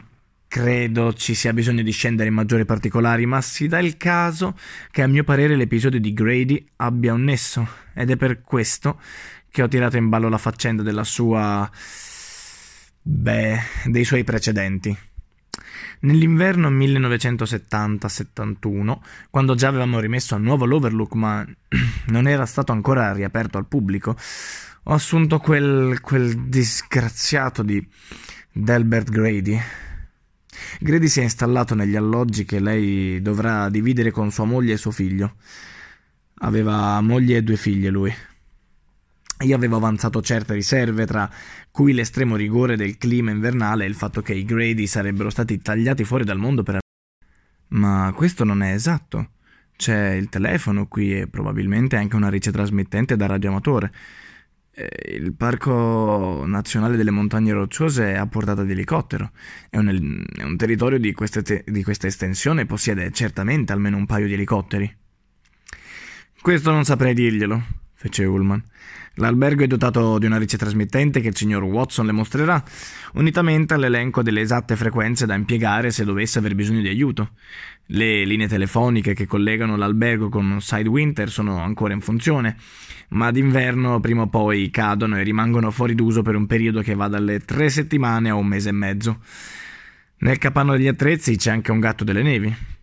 credo 0.53 1.15
ci 1.15 1.33
sia 1.33 1.55
bisogno 1.55 1.83
di 1.83 1.93
scendere 1.93 2.29
in 2.29 2.35
maggiori 2.35 2.67
particolari, 2.67 3.25
ma 3.25 3.41
si 3.41 3.69
dà 3.69 3.79
il 3.79 3.97
caso 3.97 4.55
che 4.91 5.01
a 5.01 5.07
mio 5.07 5.25
parere 5.25 5.57
l'episodio 5.57 5.99
di 5.99 6.13
Grady 6.13 6.63
abbia 6.77 7.15
un 7.15 7.25
nesso 7.25 7.67
ed 7.95 8.11
è 8.11 8.19
per 8.19 8.43
questo 8.43 9.01
che 9.51 9.63
ho 9.63 9.69
tirato 9.69 9.97
in 9.97 10.11
ballo 10.11 10.29
la 10.29 10.37
faccenda 10.37 10.83
della 10.83 11.05
sua... 11.05 11.71
beh, 13.01 13.59
dei 13.87 14.05
suoi 14.05 14.25
precedenti. 14.25 14.95
Nell'inverno 16.01 16.71
1970-71, 16.71 18.99
quando 19.31 19.55
già 19.55 19.69
avevamo 19.69 20.01
rimesso 20.01 20.35
a 20.35 20.39
nuovo 20.39 20.67
l'Overlook, 20.67 21.15
ma 21.15 21.43
non 22.09 22.29
era 22.29 22.45
stato 22.45 22.73
ancora 22.73 23.15
riaperto 23.15 23.57
al 23.57 23.67
pubblico, 23.67 24.15
ho 24.83 24.93
assunto 24.93 25.39
quel, 25.39 25.99
quel 26.03 26.49
disgraziato 26.49 27.63
di 27.63 27.83
Delbert 28.53 29.09
Grady. 29.09 29.59
Grady 30.81 31.09
si 31.09 31.21
è 31.21 31.23
installato 31.23 31.75
negli 31.75 31.97
alloggi 31.97 32.45
che 32.45 32.61
lei 32.61 33.21
dovrà 33.23 33.69
dividere 33.69 34.11
con 34.11 34.31
sua 34.31 34.45
moglie 34.45 34.75
e 34.75 34.77
suo 34.77 34.91
figlio. 34.91 35.37
Aveva 36.39 37.01
moglie 37.01 37.39
e 37.39 37.43
due 37.43 37.57
figlie 37.57 37.91
lui. 37.91 38.13
Io 39.43 39.57
avevo 39.57 39.77
avanzato 39.77 40.23
certe 40.23 40.55
riserve, 40.55 41.05
tra 41.05 41.29
cui 41.71 41.93
l'estremo 41.93 42.37
rigore 42.37 42.77
del 42.77 42.97
clima 42.97 43.31
invernale 43.31 43.85
e 43.85 43.89
il 43.89 43.95
fatto 43.95 44.23
che 44.23 44.35
i 44.35 44.45
Grady 44.45 44.87
sarebbero 44.87 45.31
stati 45.31 45.61
tagliati 45.61 46.05
fuori 46.05 46.25
dal 46.25 46.39
mondo 46.39 46.63
per... 46.63 46.79
Ma 47.69 48.13
questo 48.15 48.45
non 48.45 48.63
è 48.63 48.73
esatto. 48.73 49.31
C'è 49.77 50.11
il 50.11 50.29
telefono 50.29 50.87
qui 50.87 51.19
e 51.19 51.27
probabilmente 51.27 51.97
anche 51.97 52.15
una 52.15 52.29
ricetrasmittente 52.29 53.17
da 53.17 53.27
radioamatore. 53.27 53.93
Eh, 54.75 55.17
il 55.17 55.35
Parco 55.35 56.45
Nazionale 56.47 56.97
delle 56.97 57.11
Montagne 57.11 57.53
Rocciose 57.53 58.13
è 58.13 58.17
a 58.17 58.27
portata 58.27 58.65
di 58.65 58.73
elicottero. 58.73 59.31
È 59.69 59.77
un, 59.77 60.25
è 60.35 60.43
un 60.43 60.57
territorio 60.57 60.99
di, 60.99 61.15
te- 61.15 61.65
di 61.67 61.83
questa 61.83 62.07
estensione 62.07 62.63
e 62.63 62.67
possiede 62.67 63.11
certamente 63.13 63.73
almeno 63.73 63.97
un 63.97 64.07
paio 64.07 64.27
di 64.27 64.35
elicotteri. 64.35 64.97
Questo 66.41 66.73
non 66.73 66.85
saprei 66.85 67.15
dirglielo, 67.15 67.63
fece 68.03 68.25
Ullman. 68.25 68.61
L'albergo 69.17 69.63
è 69.63 69.67
dotato 69.67 70.19
di 70.19 70.27
una 70.27 70.39
ricetrasmittente 70.39 71.21
che 71.21 71.29
il 71.29 71.37
signor 71.37 71.63
Watson 71.63 72.07
le 72.07 72.13
mostrerà, 72.13 72.63
unitamente 73.15 73.75
all'elenco 73.75 74.23
delle 74.23 74.41
esatte 74.41 74.75
frequenze 74.75 75.27
da 75.27 75.35
impiegare 75.35 75.91
se 75.91 76.05
dovesse 76.05 76.39
aver 76.39 76.55
bisogno 76.57 76.81
di 76.81 76.89
aiuto. 76.89 77.31
Le 77.87 78.25
linee 78.25 78.49
telefoniche 78.49 79.15
che 79.15 79.27
collegano 79.27 79.77
l'albergo 79.77 80.29
con 80.29 80.61
Sidewinter 80.61 81.31
sono 81.31 81.61
ancora 81.61 81.93
in 81.93 82.01
funzione, 82.01 82.57
ma 83.11 83.31
d'inverno 83.31 84.01
prima 84.01 84.23
o 84.23 84.29
poi 84.29 84.71
cadono 84.71 85.19
e 85.19 85.23
rimangono 85.23 85.71
fuori 85.71 85.95
d'uso 85.95 86.23
per 86.23 86.35
un 86.35 86.47
periodo 86.47 86.81
che 86.81 86.95
va 86.95 87.07
dalle 87.07 87.41
tre 87.41 87.69
settimane 87.69 88.31
a 88.31 88.35
un 88.35 88.47
mese 88.47 88.71
e 88.71 88.73
mezzo. 88.73 89.21
Nel 90.19 90.39
capanno 90.39 90.73
degli 90.73 90.89
attrezzi 90.89 91.37
c'è 91.37 91.51
anche 91.51 91.71
un 91.71 91.81
gatto 91.81 92.03
delle 92.03 92.23
nevi. 92.23 92.81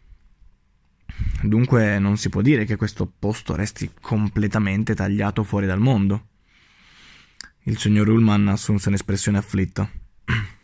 Dunque 1.42 2.00
non 2.00 2.18
si 2.18 2.30
può 2.30 2.42
dire 2.42 2.66
che 2.66 2.76
questo 2.76 3.12
posto 3.18 3.56
resti 3.56 3.92
completamente 4.00 4.94
tagliato 4.94 5.44
fuori 5.44 5.66
dal 5.66 5.80
mondo. 5.80 6.28
Il 7.64 7.78
signor 7.78 8.10
Ullman 8.10 8.48
assunse 8.48 8.90
un'espressione 8.90 9.38
afflitta. 9.38 9.90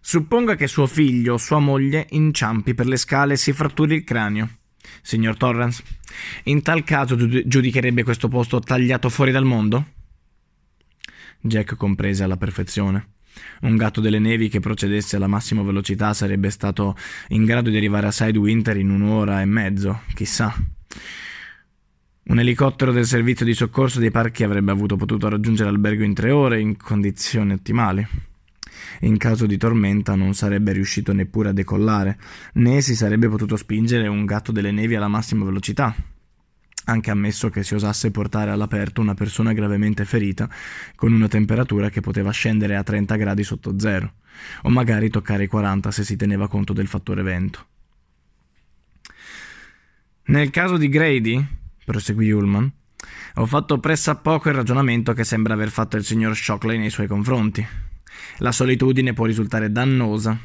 Supponga 0.00 0.54
che 0.54 0.66
suo 0.66 0.86
figlio 0.86 1.34
o 1.34 1.38
sua 1.38 1.58
moglie 1.58 2.06
inciampi 2.10 2.74
per 2.74 2.86
le 2.86 2.96
scale 2.96 3.34
e 3.34 3.36
si 3.36 3.52
fratturi 3.52 3.96
il 3.96 4.04
cranio. 4.04 4.58
Signor 5.00 5.36
Torrance, 5.36 5.82
in 6.44 6.62
tal 6.62 6.84
caso 6.84 7.16
giudicherebbe 7.16 8.02
questo 8.02 8.28
posto 8.28 8.60
tagliato 8.60 9.08
fuori 9.08 9.30
dal 9.30 9.44
mondo? 9.44 9.86
Jack 11.40 11.76
comprese 11.76 12.22
alla 12.22 12.36
perfezione. 12.36 13.14
Un 13.62 13.76
gatto 13.76 14.00
delle 14.00 14.18
nevi 14.18 14.48
che 14.48 14.60
procedesse 14.60 15.16
alla 15.16 15.26
massima 15.26 15.62
velocità 15.62 16.14
sarebbe 16.14 16.50
stato 16.50 16.96
in 17.28 17.44
grado 17.44 17.70
di 17.70 17.76
arrivare 17.76 18.06
a 18.06 18.10
Sidewinter 18.10 18.76
in 18.76 18.90
un'ora 18.90 19.40
e 19.40 19.44
mezzo, 19.44 20.02
chissà. 20.14 20.54
Un 22.24 22.38
elicottero 22.38 22.92
del 22.92 23.06
servizio 23.06 23.44
di 23.44 23.54
soccorso 23.54 23.98
dei 23.98 24.10
parchi 24.10 24.44
avrebbe 24.44 24.70
avuto 24.70 24.96
potuto 24.96 25.28
raggiungere 25.28 25.70
l'albergo 25.70 26.04
in 26.04 26.14
tre 26.14 26.30
ore 26.30 26.60
in 26.60 26.76
condizioni 26.76 27.52
ottimali. 27.52 28.06
In 29.00 29.16
caso 29.16 29.46
di 29.46 29.56
tormenta 29.56 30.14
non 30.14 30.34
sarebbe 30.34 30.72
riuscito 30.72 31.12
neppure 31.12 31.48
a 31.48 31.52
decollare, 31.52 32.18
né 32.54 32.80
si 32.80 32.94
sarebbe 32.94 33.28
potuto 33.28 33.56
spingere 33.56 34.06
un 34.06 34.24
gatto 34.24 34.52
delle 34.52 34.70
nevi 34.70 34.94
alla 34.94 35.08
massima 35.08 35.44
velocità 35.44 35.94
anche 36.84 37.10
ammesso 37.10 37.48
che 37.48 37.62
si 37.62 37.74
osasse 37.74 38.10
portare 38.10 38.50
all'aperto 38.50 39.00
una 39.00 39.14
persona 39.14 39.52
gravemente 39.52 40.04
ferita 40.04 40.48
con 40.94 41.12
una 41.12 41.28
temperatura 41.28 41.90
che 41.90 42.00
poteva 42.00 42.30
scendere 42.30 42.76
a 42.76 42.82
30 42.82 43.16
gradi 43.16 43.44
sotto 43.44 43.78
zero, 43.78 44.14
o 44.62 44.70
magari 44.70 45.08
toccare 45.10 45.44
i 45.44 45.48
40 45.48 45.90
se 45.90 46.04
si 46.04 46.16
teneva 46.16 46.48
conto 46.48 46.72
del 46.72 46.86
fattore 46.86 47.22
vento. 47.22 47.66
Nel 50.24 50.50
caso 50.50 50.76
di 50.76 50.88
Grady, 50.88 51.44
proseguì 51.84 52.30
Ullman, 52.30 52.70
ho 53.36 53.46
fatto 53.46 53.78
pressappoco 53.78 54.48
il 54.48 54.54
ragionamento 54.54 55.12
che 55.12 55.24
sembra 55.24 55.54
aver 55.54 55.70
fatto 55.70 55.96
il 55.96 56.04
signor 56.04 56.36
Shockley 56.36 56.78
nei 56.78 56.90
suoi 56.90 57.06
confronti. 57.06 57.66
La 58.38 58.52
solitudine 58.52 59.14
può 59.14 59.24
risultare 59.24 59.72
dannosa. 59.72 60.38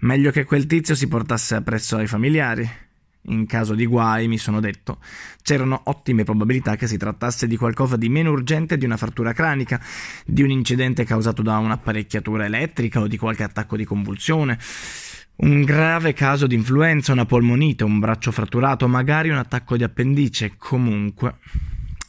Meglio 0.00 0.30
che 0.30 0.44
quel 0.44 0.66
tizio 0.66 0.94
si 0.94 1.08
portasse 1.08 1.54
appresso 1.56 1.96
ai 1.96 2.06
familiari 2.06 2.70
in 3.26 3.46
caso 3.46 3.74
di 3.74 3.86
guai, 3.86 4.28
mi 4.28 4.38
sono 4.38 4.60
detto, 4.60 4.98
c'erano 5.42 5.80
ottime 5.84 6.24
probabilità 6.24 6.76
che 6.76 6.86
si 6.86 6.96
trattasse 6.96 7.46
di 7.46 7.56
qualcosa 7.56 7.96
di 7.96 8.08
meno 8.08 8.30
urgente 8.30 8.76
di 8.76 8.84
una 8.84 8.96
frattura 8.96 9.32
cranica, 9.32 9.80
di 10.26 10.42
un 10.42 10.50
incidente 10.50 11.04
causato 11.04 11.42
da 11.42 11.58
un'apparecchiatura 11.58 12.44
elettrica 12.44 13.00
o 13.00 13.06
di 13.06 13.16
qualche 13.16 13.42
attacco 13.42 13.76
di 13.76 13.84
convulsione. 13.84 14.58
Un 15.36 15.62
grave 15.62 16.12
caso 16.12 16.46
di 16.46 16.54
influenza, 16.54 17.12
una 17.12 17.26
polmonite, 17.26 17.82
un 17.82 17.98
braccio 17.98 18.30
fratturato, 18.30 18.86
magari 18.86 19.30
un 19.30 19.36
attacco 19.36 19.76
di 19.76 19.82
appendice, 19.82 20.54
comunque. 20.56 21.38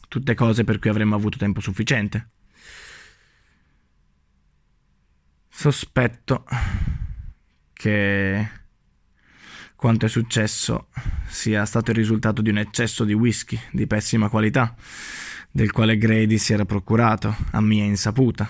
Tutte 0.08 0.36
cose 0.36 0.64
per 0.64 0.80
cui 0.80 0.90
avremmo 0.90 1.16
avuto 1.16 1.38
tempo 1.38 1.60
sufficiente. 1.60 2.30
Sospetto 5.50 6.46
che 7.74 8.50
quanto 9.76 10.06
è 10.06 10.10
successo 10.10 10.88
sia 11.28 11.66
stato 11.66 11.92
il 11.92 11.98
risultato 11.98 12.42
di 12.42 12.50
un 12.50 12.58
eccesso 12.58 13.04
di 13.04 13.14
whisky 13.14 13.60
di 13.72 13.88
pessima 13.88 14.30
qualità, 14.30 14.76
del 15.52 15.72
quale 15.72 15.98
Grady 15.98 16.38
si 16.38 16.54
era 16.54 16.66
procurato, 16.66 17.36
a 17.52 17.62
mia 17.62 17.84
insaputa, 17.84 18.50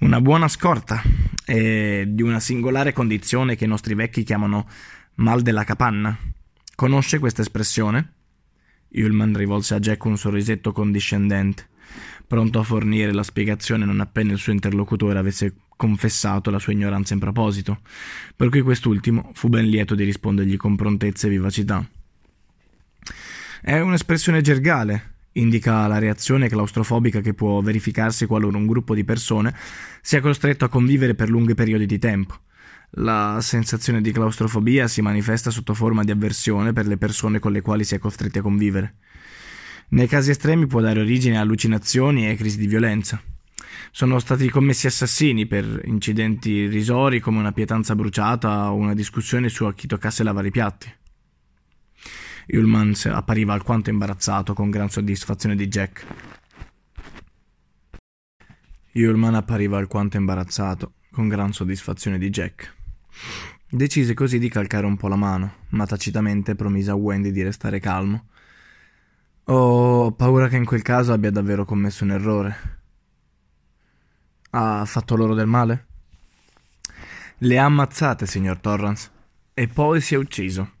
una 0.00 0.20
buona 0.20 0.48
scorta 0.48 1.02
e 1.44 2.04
di 2.08 2.22
una 2.22 2.40
singolare 2.40 2.92
condizione 2.92 3.56
che 3.56 3.64
i 3.64 3.68
nostri 3.68 3.94
vecchi 3.94 4.22
chiamano 4.22 4.68
mal 5.16 5.42
della 5.42 5.64
capanna. 5.64 6.16
Conosce 6.74 7.18
questa 7.18 7.42
espressione? 7.42 8.14
Ullman 8.92 9.34
rivolse 9.34 9.74
a 9.74 9.78
Jack 9.78 10.04
un 10.04 10.16
sorrisetto 10.16 10.72
condiscendente, 10.72 11.68
pronto 12.30 12.60
a 12.60 12.62
fornire 12.62 13.12
la 13.12 13.24
spiegazione 13.24 13.84
non 13.84 13.98
appena 13.98 14.30
il 14.30 14.38
suo 14.38 14.52
interlocutore 14.52 15.18
avesse 15.18 15.52
confessato 15.76 16.52
la 16.52 16.60
sua 16.60 16.72
ignoranza 16.72 17.12
in 17.12 17.18
proposito, 17.18 17.80
per 18.36 18.50
cui 18.50 18.60
quest'ultimo 18.60 19.32
fu 19.34 19.48
ben 19.48 19.66
lieto 19.66 19.96
di 19.96 20.04
rispondergli 20.04 20.56
con 20.56 20.76
prontezza 20.76 21.26
e 21.26 21.30
vivacità. 21.30 21.84
È 23.60 23.80
un'espressione 23.80 24.42
gergale, 24.42 25.14
indica 25.32 25.88
la 25.88 25.98
reazione 25.98 26.48
claustrofobica 26.48 27.20
che 27.20 27.34
può 27.34 27.60
verificarsi 27.62 28.26
qualora 28.26 28.58
un 28.58 28.66
gruppo 28.66 28.94
di 28.94 29.02
persone 29.02 29.52
sia 30.00 30.20
costretto 30.20 30.64
a 30.64 30.68
convivere 30.68 31.16
per 31.16 31.30
lunghi 31.30 31.54
periodi 31.54 31.86
di 31.86 31.98
tempo. 31.98 32.38
La 32.90 33.38
sensazione 33.40 34.00
di 34.00 34.12
claustrofobia 34.12 34.86
si 34.86 35.02
manifesta 35.02 35.50
sotto 35.50 35.74
forma 35.74 36.04
di 36.04 36.12
avversione 36.12 36.72
per 36.72 36.86
le 36.86 36.96
persone 36.96 37.40
con 37.40 37.50
le 37.50 37.60
quali 37.60 37.82
si 37.82 37.96
è 37.96 37.98
costretti 37.98 38.38
a 38.38 38.42
convivere. 38.42 38.94
Nei 39.90 40.06
casi 40.06 40.30
estremi 40.30 40.66
può 40.66 40.80
dare 40.80 41.00
origine 41.00 41.36
a 41.36 41.40
allucinazioni 41.40 42.28
e 42.28 42.36
crisi 42.36 42.58
di 42.58 42.66
violenza. 42.66 43.20
Sono 43.92 44.18
stati 44.18 44.48
commessi 44.48 44.86
assassini 44.86 45.46
per 45.46 45.82
incidenti 45.84 46.50
irrisori 46.50 47.20
come 47.20 47.38
una 47.38 47.52
pietanza 47.52 47.94
bruciata 47.94 48.70
o 48.70 48.76
una 48.76 48.94
discussione 48.94 49.48
su 49.48 49.64
a 49.64 49.74
chi 49.74 49.86
toccasse 49.86 50.22
lavare 50.22 50.48
i 50.48 50.52
piatti. 50.52 50.92
Ullman 52.52 52.94
appariva 53.06 53.52
alquanto 53.52 53.90
imbarazzato 53.90 54.54
con 54.54 54.70
gran 54.70 54.90
soddisfazione 54.90 55.56
di 55.56 55.66
Jack. 55.68 56.06
Yulman 58.92 59.36
appariva 59.36 59.78
alquanto 59.78 60.16
imbarazzato, 60.16 60.94
con 61.12 61.28
gran 61.28 61.52
soddisfazione 61.52 62.18
di 62.18 62.28
Jack. 62.28 62.74
Decise 63.68 64.14
così 64.14 64.40
di 64.40 64.48
calcare 64.48 64.84
un 64.84 64.96
po' 64.96 65.06
la 65.06 65.14
mano, 65.14 65.54
ma 65.70 65.86
tacitamente 65.86 66.56
promise 66.56 66.90
a 66.90 66.96
Wendy 66.96 67.30
di 67.30 67.42
restare 67.42 67.78
calmo. 67.78 68.26
Ho 69.52 70.12
paura 70.12 70.46
che 70.46 70.54
in 70.54 70.64
quel 70.64 70.82
caso 70.82 71.12
abbia 71.12 71.32
davvero 71.32 71.64
commesso 71.64 72.04
un 72.04 72.12
errore. 72.12 72.56
Ha 74.50 74.84
fatto 74.84 75.16
loro 75.16 75.34
del 75.34 75.48
male? 75.48 75.86
Le 77.38 77.58
ha 77.58 77.64
ammazzate, 77.64 78.26
signor 78.26 78.60
Torrance, 78.60 79.10
e 79.52 79.66
poi 79.66 80.00
si 80.00 80.14
è 80.14 80.18
ucciso. 80.18 80.74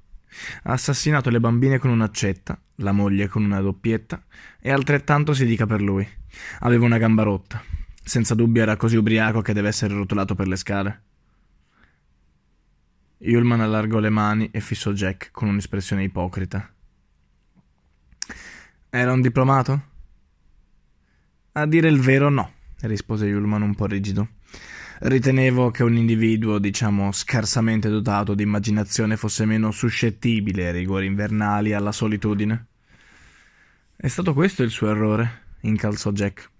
Ha 0.62 0.72
assassinato 0.72 1.30
le 1.30 1.40
bambine 1.40 1.78
con 1.78 1.90
un'accetta, 1.90 2.56
la 2.76 2.92
moglie 2.92 3.26
con 3.26 3.42
una 3.42 3.60
doppietta, 3.60 4.22
e 4.60 4.70
altrettanto 4.70 5.34
si 5.34 5.46
dica 5.46 5.66
per 5.66 5.82
lui. 5.82 6.08
Aveva 6.60 6.84
una 6.84 6.98
gamba 6.98 7.24
rotta. 7.24 7.60
Senza 8.04 8.36
dubbio 8.36 8.62
era 8.62 8.76
così 8.76 8.94
ubriaco 8.94 9.42
che 9.42 9.52
deve 9.52 9.66
essere 9.66 9.94
rotolato 9.94 10.36
per 10.36 10.46
le 10.46 10.56
scale. 10.56 11.02
Yulman 13.18 13.62
allargò 13.62 13.98
le 13.98 14.10
mani 14.10 14.48
e 14.52 14.60
fissò 14.60 14.92
Jack 14.92 15.32
con 15.32 15.48
un'espressione 15.48 16.04
ipocrita. 16.04 16.72
Era 18.92 19.12
un 19.12 19.20
diplomato? 19.20 19.82
A 21.52 21.64
dire 21.64 21.88
il 21.88 22.00
vero 22.00 22.28
no, 22.28 22.54
rispose 22.80 23.26
Yulman 23.26 23.62
un 23.62 23.76
po' 23.76 23.86
rigido. 23.86 24.30
Ritenevo 24.98 25.70
che 25.70 25.84
un 25.84 25.96
individuo, 25.96 26.58
diciamo, 26.58 27.12
scarsamente 27.12 27.88
dotato 27.88 28.34
di 28.34 28.42
immaginazione 28.42 29.16
fosse 29.16 29.44
meno 29.44 29.70
suscettibile 29.70 30.66
ai 30.66 30.72
rigori 30.72 31.06
invernali 31.06 31.70
e 31.70 31.74
alla 31.74 31.92
solitudine. 31.92 32.66
È 33.94 34.08
stato 34.08 34.34
questo 34.34 34.64
il 34.64 34.70
suo 34.70 34.90
errore, 34.90 35.42
incalzò 35.60 36.10
Jack. 36.10 36.50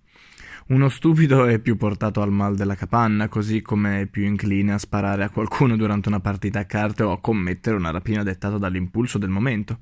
Uno 0.68 0.88
stupido 0.88 1.46
è 1.46 1.58
più 1.58 1.76
portato 1.76 2.22
al 2.22 2.30
mal 2.30 2.54
della 2.54 2.76
capanna, 2.76 3.26
così 3.26 3.60
come 3.60 4.02
è 4.02 4.06
più 4.06 4.24
incline 4.24 4.72
a 4.72 4.78
sparare 4.78 5.24
a 5.24 5.30
qualcuno 5.30 5.76
durante 5.76 6.08
una 6.08 6.20
partita 6.20 6.60
a 6.60 6.64
carte 6.64 7.02
o 7.02 7.10
a 7.10 7.20
commettere 7.20 7.74
una 7.74 7.90
rapina 7.90 8.22
dettata 8.22 8.56
dall'impulso 8.56 9.18
del 9.18 9.30
momento. 9.30 9.80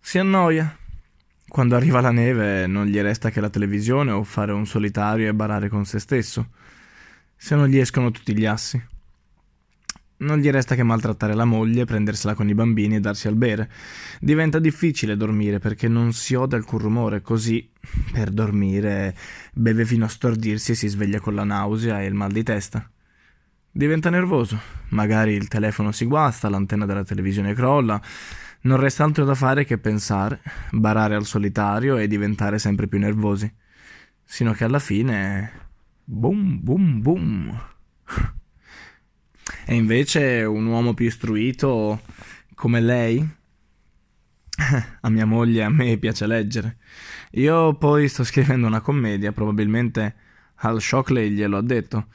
Si 0.00 0.18
annoia. 0.18 0.79
Quando 1.50 1.74
arriva 1.74 2.00
la 2.00 2.12
neve 2.12 2.68
non 2.68 2.86
gli 2.86 3.00
resta 3.00 3.30
che 3.30 3.40
la 3.40 3.50
televisione 3.50 4.12
o 4.12 4.22
fare 4.22 4.52
un 4.52 4.66
solitario 4.66 5.28
e 5.28 5.34
barare 5.34 5.68
con 5.68 5.84
se 5.84 5.98
stesso 5.98 6.50
se 7.34 7.56
non 7.56 7.66
gli 7.66 7.76
escono 7.76 8.12
tutti 8.12 8.38
gli 8.38 8.46
assi. 8.46 8.80
Non 10.18 10.38
gli 10.38 10.48
resta 10.48 10.76
che 10.76 10.84
maltrattare 10.84 11.34
la 11.34 11.44
moglie, 11.44 11.86
prendersela 11.86 12.34
con 12.34 12.48
i 12.48 12.54
bambini 12.54 12.94
e 12.94 13.00
darsi 13.00 13.26
al 13.26 13.34
bere. 13.34 13.68
Diventa 14.20 14.60
difficile 14.60 15.16
dormire 15.16 15.58
perché 15.58 15.88
non 15.88 16.12
si 16.12 16.34
ode 16.34 16.54
alcun 16.54 16.78
rumore, 16.78 17.20
così 17.20 17.68
per 18.12 18.30
dormire 18.30 19.16
beve 19.52 19.84
fino 19.84 20.04
a 20.04 20.08
stordirsi 20.08 20.70
e 20.70 20.76
si 20.76 20.86
sveglia 20.86 21.18
con 21.18 21.34
la 21.34 21.42
nausea 21.42 22.00
e 22.00 22.06
il 22.06 22.14
mal 22.14 22.30
di 22.30 22.44
testa. 22.44 22.88
Diventa 23.72 24.08
nervoso, 24.08 24.56
magari 24.90 25.32
il 25.32 25.48
telefono 25.48 25.90
si 25.90 26.04
guasta, 26.04 26.48
l'antenna 26.48 26.86
della 26.86 27.04
televisione 27.04 27.54
crolla, 27.54 28.00
non 28.62 28.78
resta 28.78 29.04
altro 29.04 29.24
da 29.24 29.34
fare 29.34 29.64
che 29.64 29.78
pensare, 29.78 30.40
barare 30.70 31.14
al 31.14 31.24
solitario 31.24 31.96
e 31.96 32.06
diventare 32.06 32.58
sempre 32.58 32.86
più 32.86 32.98
nervosi, 32.98 33.52
sino 34.24 34.52
che 34.52 34.64
alla 34.64 34.78
fine 34.78 35.68
Boom, 36.12 36.58
boom, 36.60 37.00
boom. 37.00 37.60
E 39.64 39.74
invece 39.74 40.42
un 40.42 40.66
uomo 40.66 40.94
più 40.94 41.06
istruito 41.06 42.00
come 42.54 42.80
lei? 42.80 43.18
A 45.00 45.08
mia 45.08 45.24
moglie 45.24 45.62
a 45.62 45.68
me 45.70 45.96
piace 45.98 46.26
leggere. 46.26 46.78
Io 47.32 47.74
poi 47.74 48.08
sto 48.08 48.24
scrivendo 48.24 48.66
una 48.66 48.80
commedia, 48.80 49.30
probabilmente 49.30 50.14
Al 50.56 50.80
Shockley 50.80 51.30
glielo 51.30 51.58
ha 51.58 51.62
detto. 51.62 52.08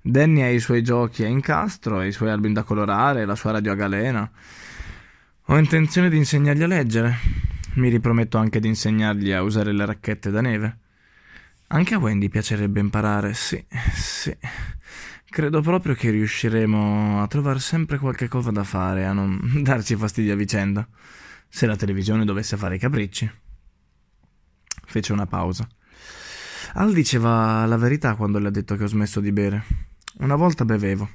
Danny 0.00 0.40
ha 0.40 0.48
i 0.48 0.58
suoi 0.58 0.82
giochi 0.82 1.24
a 1.24 1.28
incastro, 1.28 2.02
i 2.02 2.12
suoi 2.12 2.30
album 2.30 2.54
da 2.54 2.62
colorare, 2.62 3.26
la 3.26 3.36
sua 3.36 3.52
radio 3.52 3.72
a 3.72 3.76
galena. 3.76 4.30
Ho 5.52 5.58
intenzione 5.58 6.08
di 6.08 6.16
insegnargli 6.16 6.62
a 6.62 6.66
leggere. 6.66 7.14
Mi 7.74 7.90
riprometto 7.90 8.38
anche 8.38 8.58
di 8.58 8.68
insegnargli 8.68 9.32
a 9.32 9.42
usare 9.42 9.70
le 9.72 9.84
racchette 9.84 10.30
da 10.30 10.40
neve. 10.40 10.78
Anche 11.66 11.92
a 11.92 11.98
Wendy 11.98 12.30
piacerebbe 12.30 12.80
imparare, 12.80 13.34
sì, 13.34 13.62
sì. 13.92 14.34
Credo 15.28 15.60
proprio 15.60 15.94
che 15.94 16.08
riusciremo 16.08 17.20
a 17.20 17.26
trovare 17.26 17.58
sempre 17.58 17.98
qualche 17.98 18.28
cosa 18.28 18.50
da 18.50 18.64
fare, 18.64 19.04
a 19.04 19.12
non 19.12 19.38
darci 19.62 19.94
fastidio 19.94 20.32
a 20.32 20.36
vicenda, 20.36 20.88
se 21.46 21.66
la 21.66 21.76
televisione 21.76 22.24
dovesse 22.24 22.56
fare 22.56 22.76
i 22.76 22.78
capricci. 22.78 23.30
Fece 24.86 25.12
una 25.12 25.26
pausa. 25.26 25.68
Al 26.76 26.94
diceva 26.94 27.66
la 27.66 27.76
verità 27.76 28.14
quando 28.14 28.38
le 28.38 28.48
ha 28.48 28.50
detto 28.50 28.74
che 28.76 28.84
ho 28.84 28.88
smesso 28.88 29.20
di 29.20 29.32
bere. 29.32 29.64
Una 30.20 30.34
volta 30.34 30.64
bevevo 30.64 31.06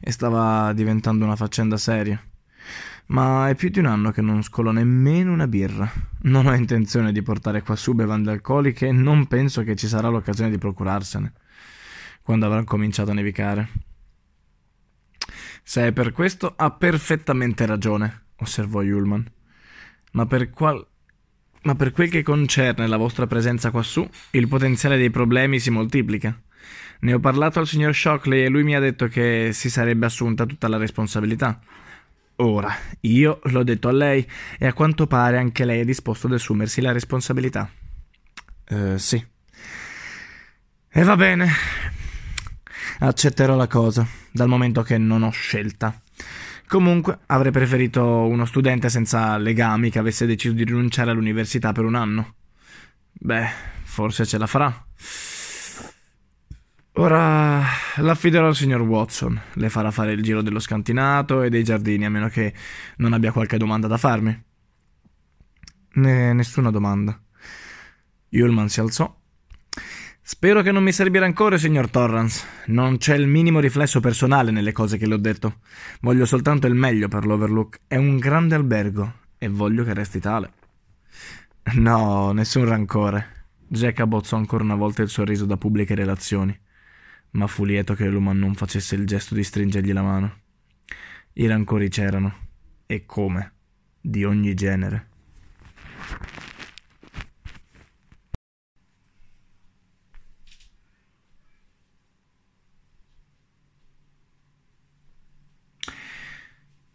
e 0.00 0.10
stava 0.12 0.72
diventando 0.72 1.26
una 1.26 1.36
faccenda 1.36 1.76
seria 1.76 2.18
ma 3.06 3.48
è 3.48 3.54
più 3.54 3.68
di 3.68 3.78
un 3.78 3.86
anno 3.86 4.10
che 4.10 4.22
non 4.22 4.42
scolo 4.42 4.70
nemmeno 4.72 5.32
una 5.32 5.46
birra. 5.46 5.90
Non 6.22 6.46
ho 6.46 6.54
intenzione 6.54 7.12
di 7.12 7.22
portare 7.22 7.62
qua 7.62 7.76
su 7.76 7.94
bevande 7.94 8.30
alcoliche 8.30 8.88
e 8.88 8.92
non 8.92 9.26
penso 9.26 9.62
che 9.62 9.76
ci 9.76 9.86
sarà 9.86 10.08
l'occasione 10.08 10.50
di 10.50 10.58
procurarsene, 10.58 11.32
quando 12.22 12.46
avrà 12.46 12.64
cominciato 12.64 13.10
a 13.10 13.14
nevicare. 13.14 13.68
Se 15.62 15.86
è 15.86 15.92
per 15.92 16.12
questo, 16.12 16.52
ha 16.56 16.70
perfettamente 16.70 17.66
ragione, 17.66 18.26
osservò 18.36 18.82
Yulman. 18.82 19.24
Ma 20.12 20.26
per 20.26 20.50
qual... 20.50 20.86
Ma 21.62 21.74
per 21.74 21.90
quel 21.90 22.08
che 22.08 22.22
concerne 22.22 22.86
la 22.86 22.96
vostra 22.96 23.26
presenza 23.26 23.72
quassù, 23.72 24.08
il 24.30 24.46
potenziale 24.46 24.96
dei 24.96 25.10
problemi 25.10 25.58
si 25.58 25.70
moltiplica. 25.70 26.40
Ne 27.00 27.12
ho 27.12 27.18
parlato 27.18 27.58
al 27.58 27.66
signor 27.66 27.92
Shockley 27.92 28.44
e 28.44 28.48
lui 28.48 28.62
mi 28.62 28.76
ha 28.76 28.80
detto 28.80 29.08
che 29.08 29.50
si 29.52 29.68
sarebbe 29.68 30.06
assunta 30.06 30.46
tutta 30.46 30.68
la 30.68 30.76
responsabilità. 30.76 31.60
Ora, 32.36 32.74
io 33.00 33.40
l'ho 33.44 33.62
detto 33.62 33.88
a 33.88 33.92
lei 33.92 34.26
e 34.58 34.66
a 34.66 34.74
quanto 34.74 35.06
pare 35.06 35.38
anche 35.38 35.64
lei 35.64 35.80
è 35.80 35.84
disposto 35.84 36.26
ad 36.26 36.34
assumersi 36.34 36.82
la 36.82 36.92
responsabilità. 36.92 37.70
Uh, 38.68 38.98
sì. 38.98 39.24
E 40.88 41.02
va 41.02 41.16
bene. 41.16 41.48
Accetterò 42.98 43.56
la 43.56 43.66
cosa, 43.66 44.06
dal 44.30 44.48
momento 44.48 44.82
che 44.82 44.98
non 44.98 45.22
ho 45.22 45.30
scelta. 45.30 45.98
Comunque, 46.66 47.20
avrei 47.26 47.52
preferito 47.52 48.04
uno 48.04 48.44
studente 48.44 48.90
senza 48.90 49.38
legami 49.38 49.90
che 49.90 49.98
avesse 49.98 50.26
deciso 50.26 50.54
di 50.54 50.64
rinunciare 50.64 51.12
all'università 51.12 51.72
per 51.72 51.84
un 51.84 51.94
anno. 51.94 52.34
Beh, 53.12 53.48
forse 53.84 54.26
ce 54.26 54.36
la 54.36 54.46
farà. 54.46 54.86
Ora 56.98 57.62
l'affiderò 57.96 58.46
al 58.46 58.56
signor 58.56 58.80
Watson. 58.80 59.38
Le 59.54 59.68
farà 59.68 59.90
fare 59.90 60.12
il 60.12 60.22
giro 60.22 60.40
dello 60.40 60.58
scantinato 60.58 61.42
e 61.42 61.50
dei 61.50 61.62
giardini, 61.62 62.06
a 62.06 62.10
meno 62.10 62.28
che 62.28 62.54
non 62.96 63.12
abbia 63.12 63.32
qualche 63.32 63.58
domanda 63.58 63.86
da 63.86 63.98
farmi. 63.98 64.44
Ne, 65.92 66.32
nessuna 66.32 66.70
domanda. 66.70 67.20
Yulman 68.30 68.70
si 68.70 68.80
alzò. 68.80 69.14
Spero 70.22 70.62
che 70.62 70.72
non 70.72 70.82
mi 70.82 70.90
servirà 70.90 71.26
ancora, 71.26 71.58
signor 71.58 71.90
Torrance. 71.90 72.46
Non 72.68 72.96
c'è 72.96 73.14
il 73.14 73.26
minimo 73.26 73.60
riflesso 73.60 74.00
personale 74.00 74.50
nelle 74.50 74.72
cose 74.72 74.96
che 74.96 75.06
le 75.06 75.14
ho 75.14 75.18
detto. 75.18 75.58
Voglio 76.00 76.24
soltanto 76.24 76.66
il 76.66 76.74
meglio 76.74 77.08
per 77.08 77.26
l'Overlook. 77.26 77.80
È 77.86 77.96
un 77.96 78.16
grande 78.16 78.54
albergo 78.54 79.12
e 79.36 79.48
voglio 79.48 79.84
che 79.84 79.92
resti 79.92 80.18
tale. 80.18 80.50
No, 81.74 82.32
nessun 82.32 82.64
rancore. 82.64 83.48
Jack 83.68 84.00
abbozzò 84.00 84.38
ancora 84.38 84.64
una 84.64 84.76
volta 84.76 85.02
il 85.02 85.10
sorriso 85.10 85.44
da 85.44 85.58
pubbliche 85.58 85.94
relazioni 85.94 86.58
ma 87.36 87.46
fu 87.46 87.64
lieto 87.64 87.94
che 87.94 88.06
Luman 88.06 88.38
non 88.38 88.54
facesse 88.54 88.94
il 88.94 89.06
gesto 89.06 89.34
di 89.34 89.44
stringergli 89.44 89.92
la 89.92 90.02
mano. 90.02 90.40
I 91.34 91.46
rancori 91.46 91.88
c'erano, 91.90 92.48
e 92.86 93.04
come, 93.04 93.52
di 94.00 94.24
ogni 94.24 94.54
genere. 94.54 95.08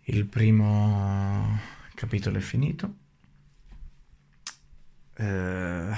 Il 0.06 0.25
primo 0.25 1.60
capitolo 1.93 2.38
è 2.38 2.41
finito. 2.41 2.95
Eh, 5.15 5.93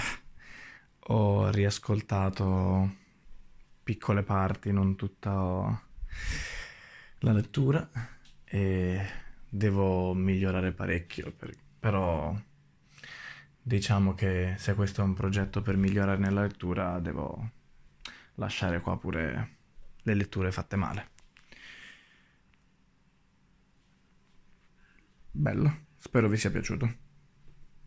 ho 0.99 1.49
riascoltato 1.49 3.01
piccole 3.83 4.23
parti, 4.23 4.71
non 4.71 4.95
tutta 4.95 5.81
la 7.19 7.31
lettura 7.31 7.89
e 8.43 9.05
devo 9.49 10.13
migliorare 10.13 10.71
parecchio, 10.71 11.31
per, 11.31 11.53
però 11.79 12.35
diciamo 13.61 14.13
che 14.13 14.55
se 14.57 14.73
questo 14.75 15.01
è 15.01 15.03
un 15.03 15.13
progetto 15.13 15.61
per 15.61 15.77
migliorare 15.77 16.19
nella 16.19 16.41
lettura 16.41 16.99
devo 16.99 17.51
lasciare 18.35 18.81
qua 18.81 18.97
pure 18.97 19.57
le 20.01 20.13
letture 20.13 20.51
fatte 20.51 20.75
male. 20.75 21.11
Bello, 25.31 25.85
spero 25.97 26.27
vi 26.29 26.37
sia 26.37 26.51
piaciuto. 26.51 27.02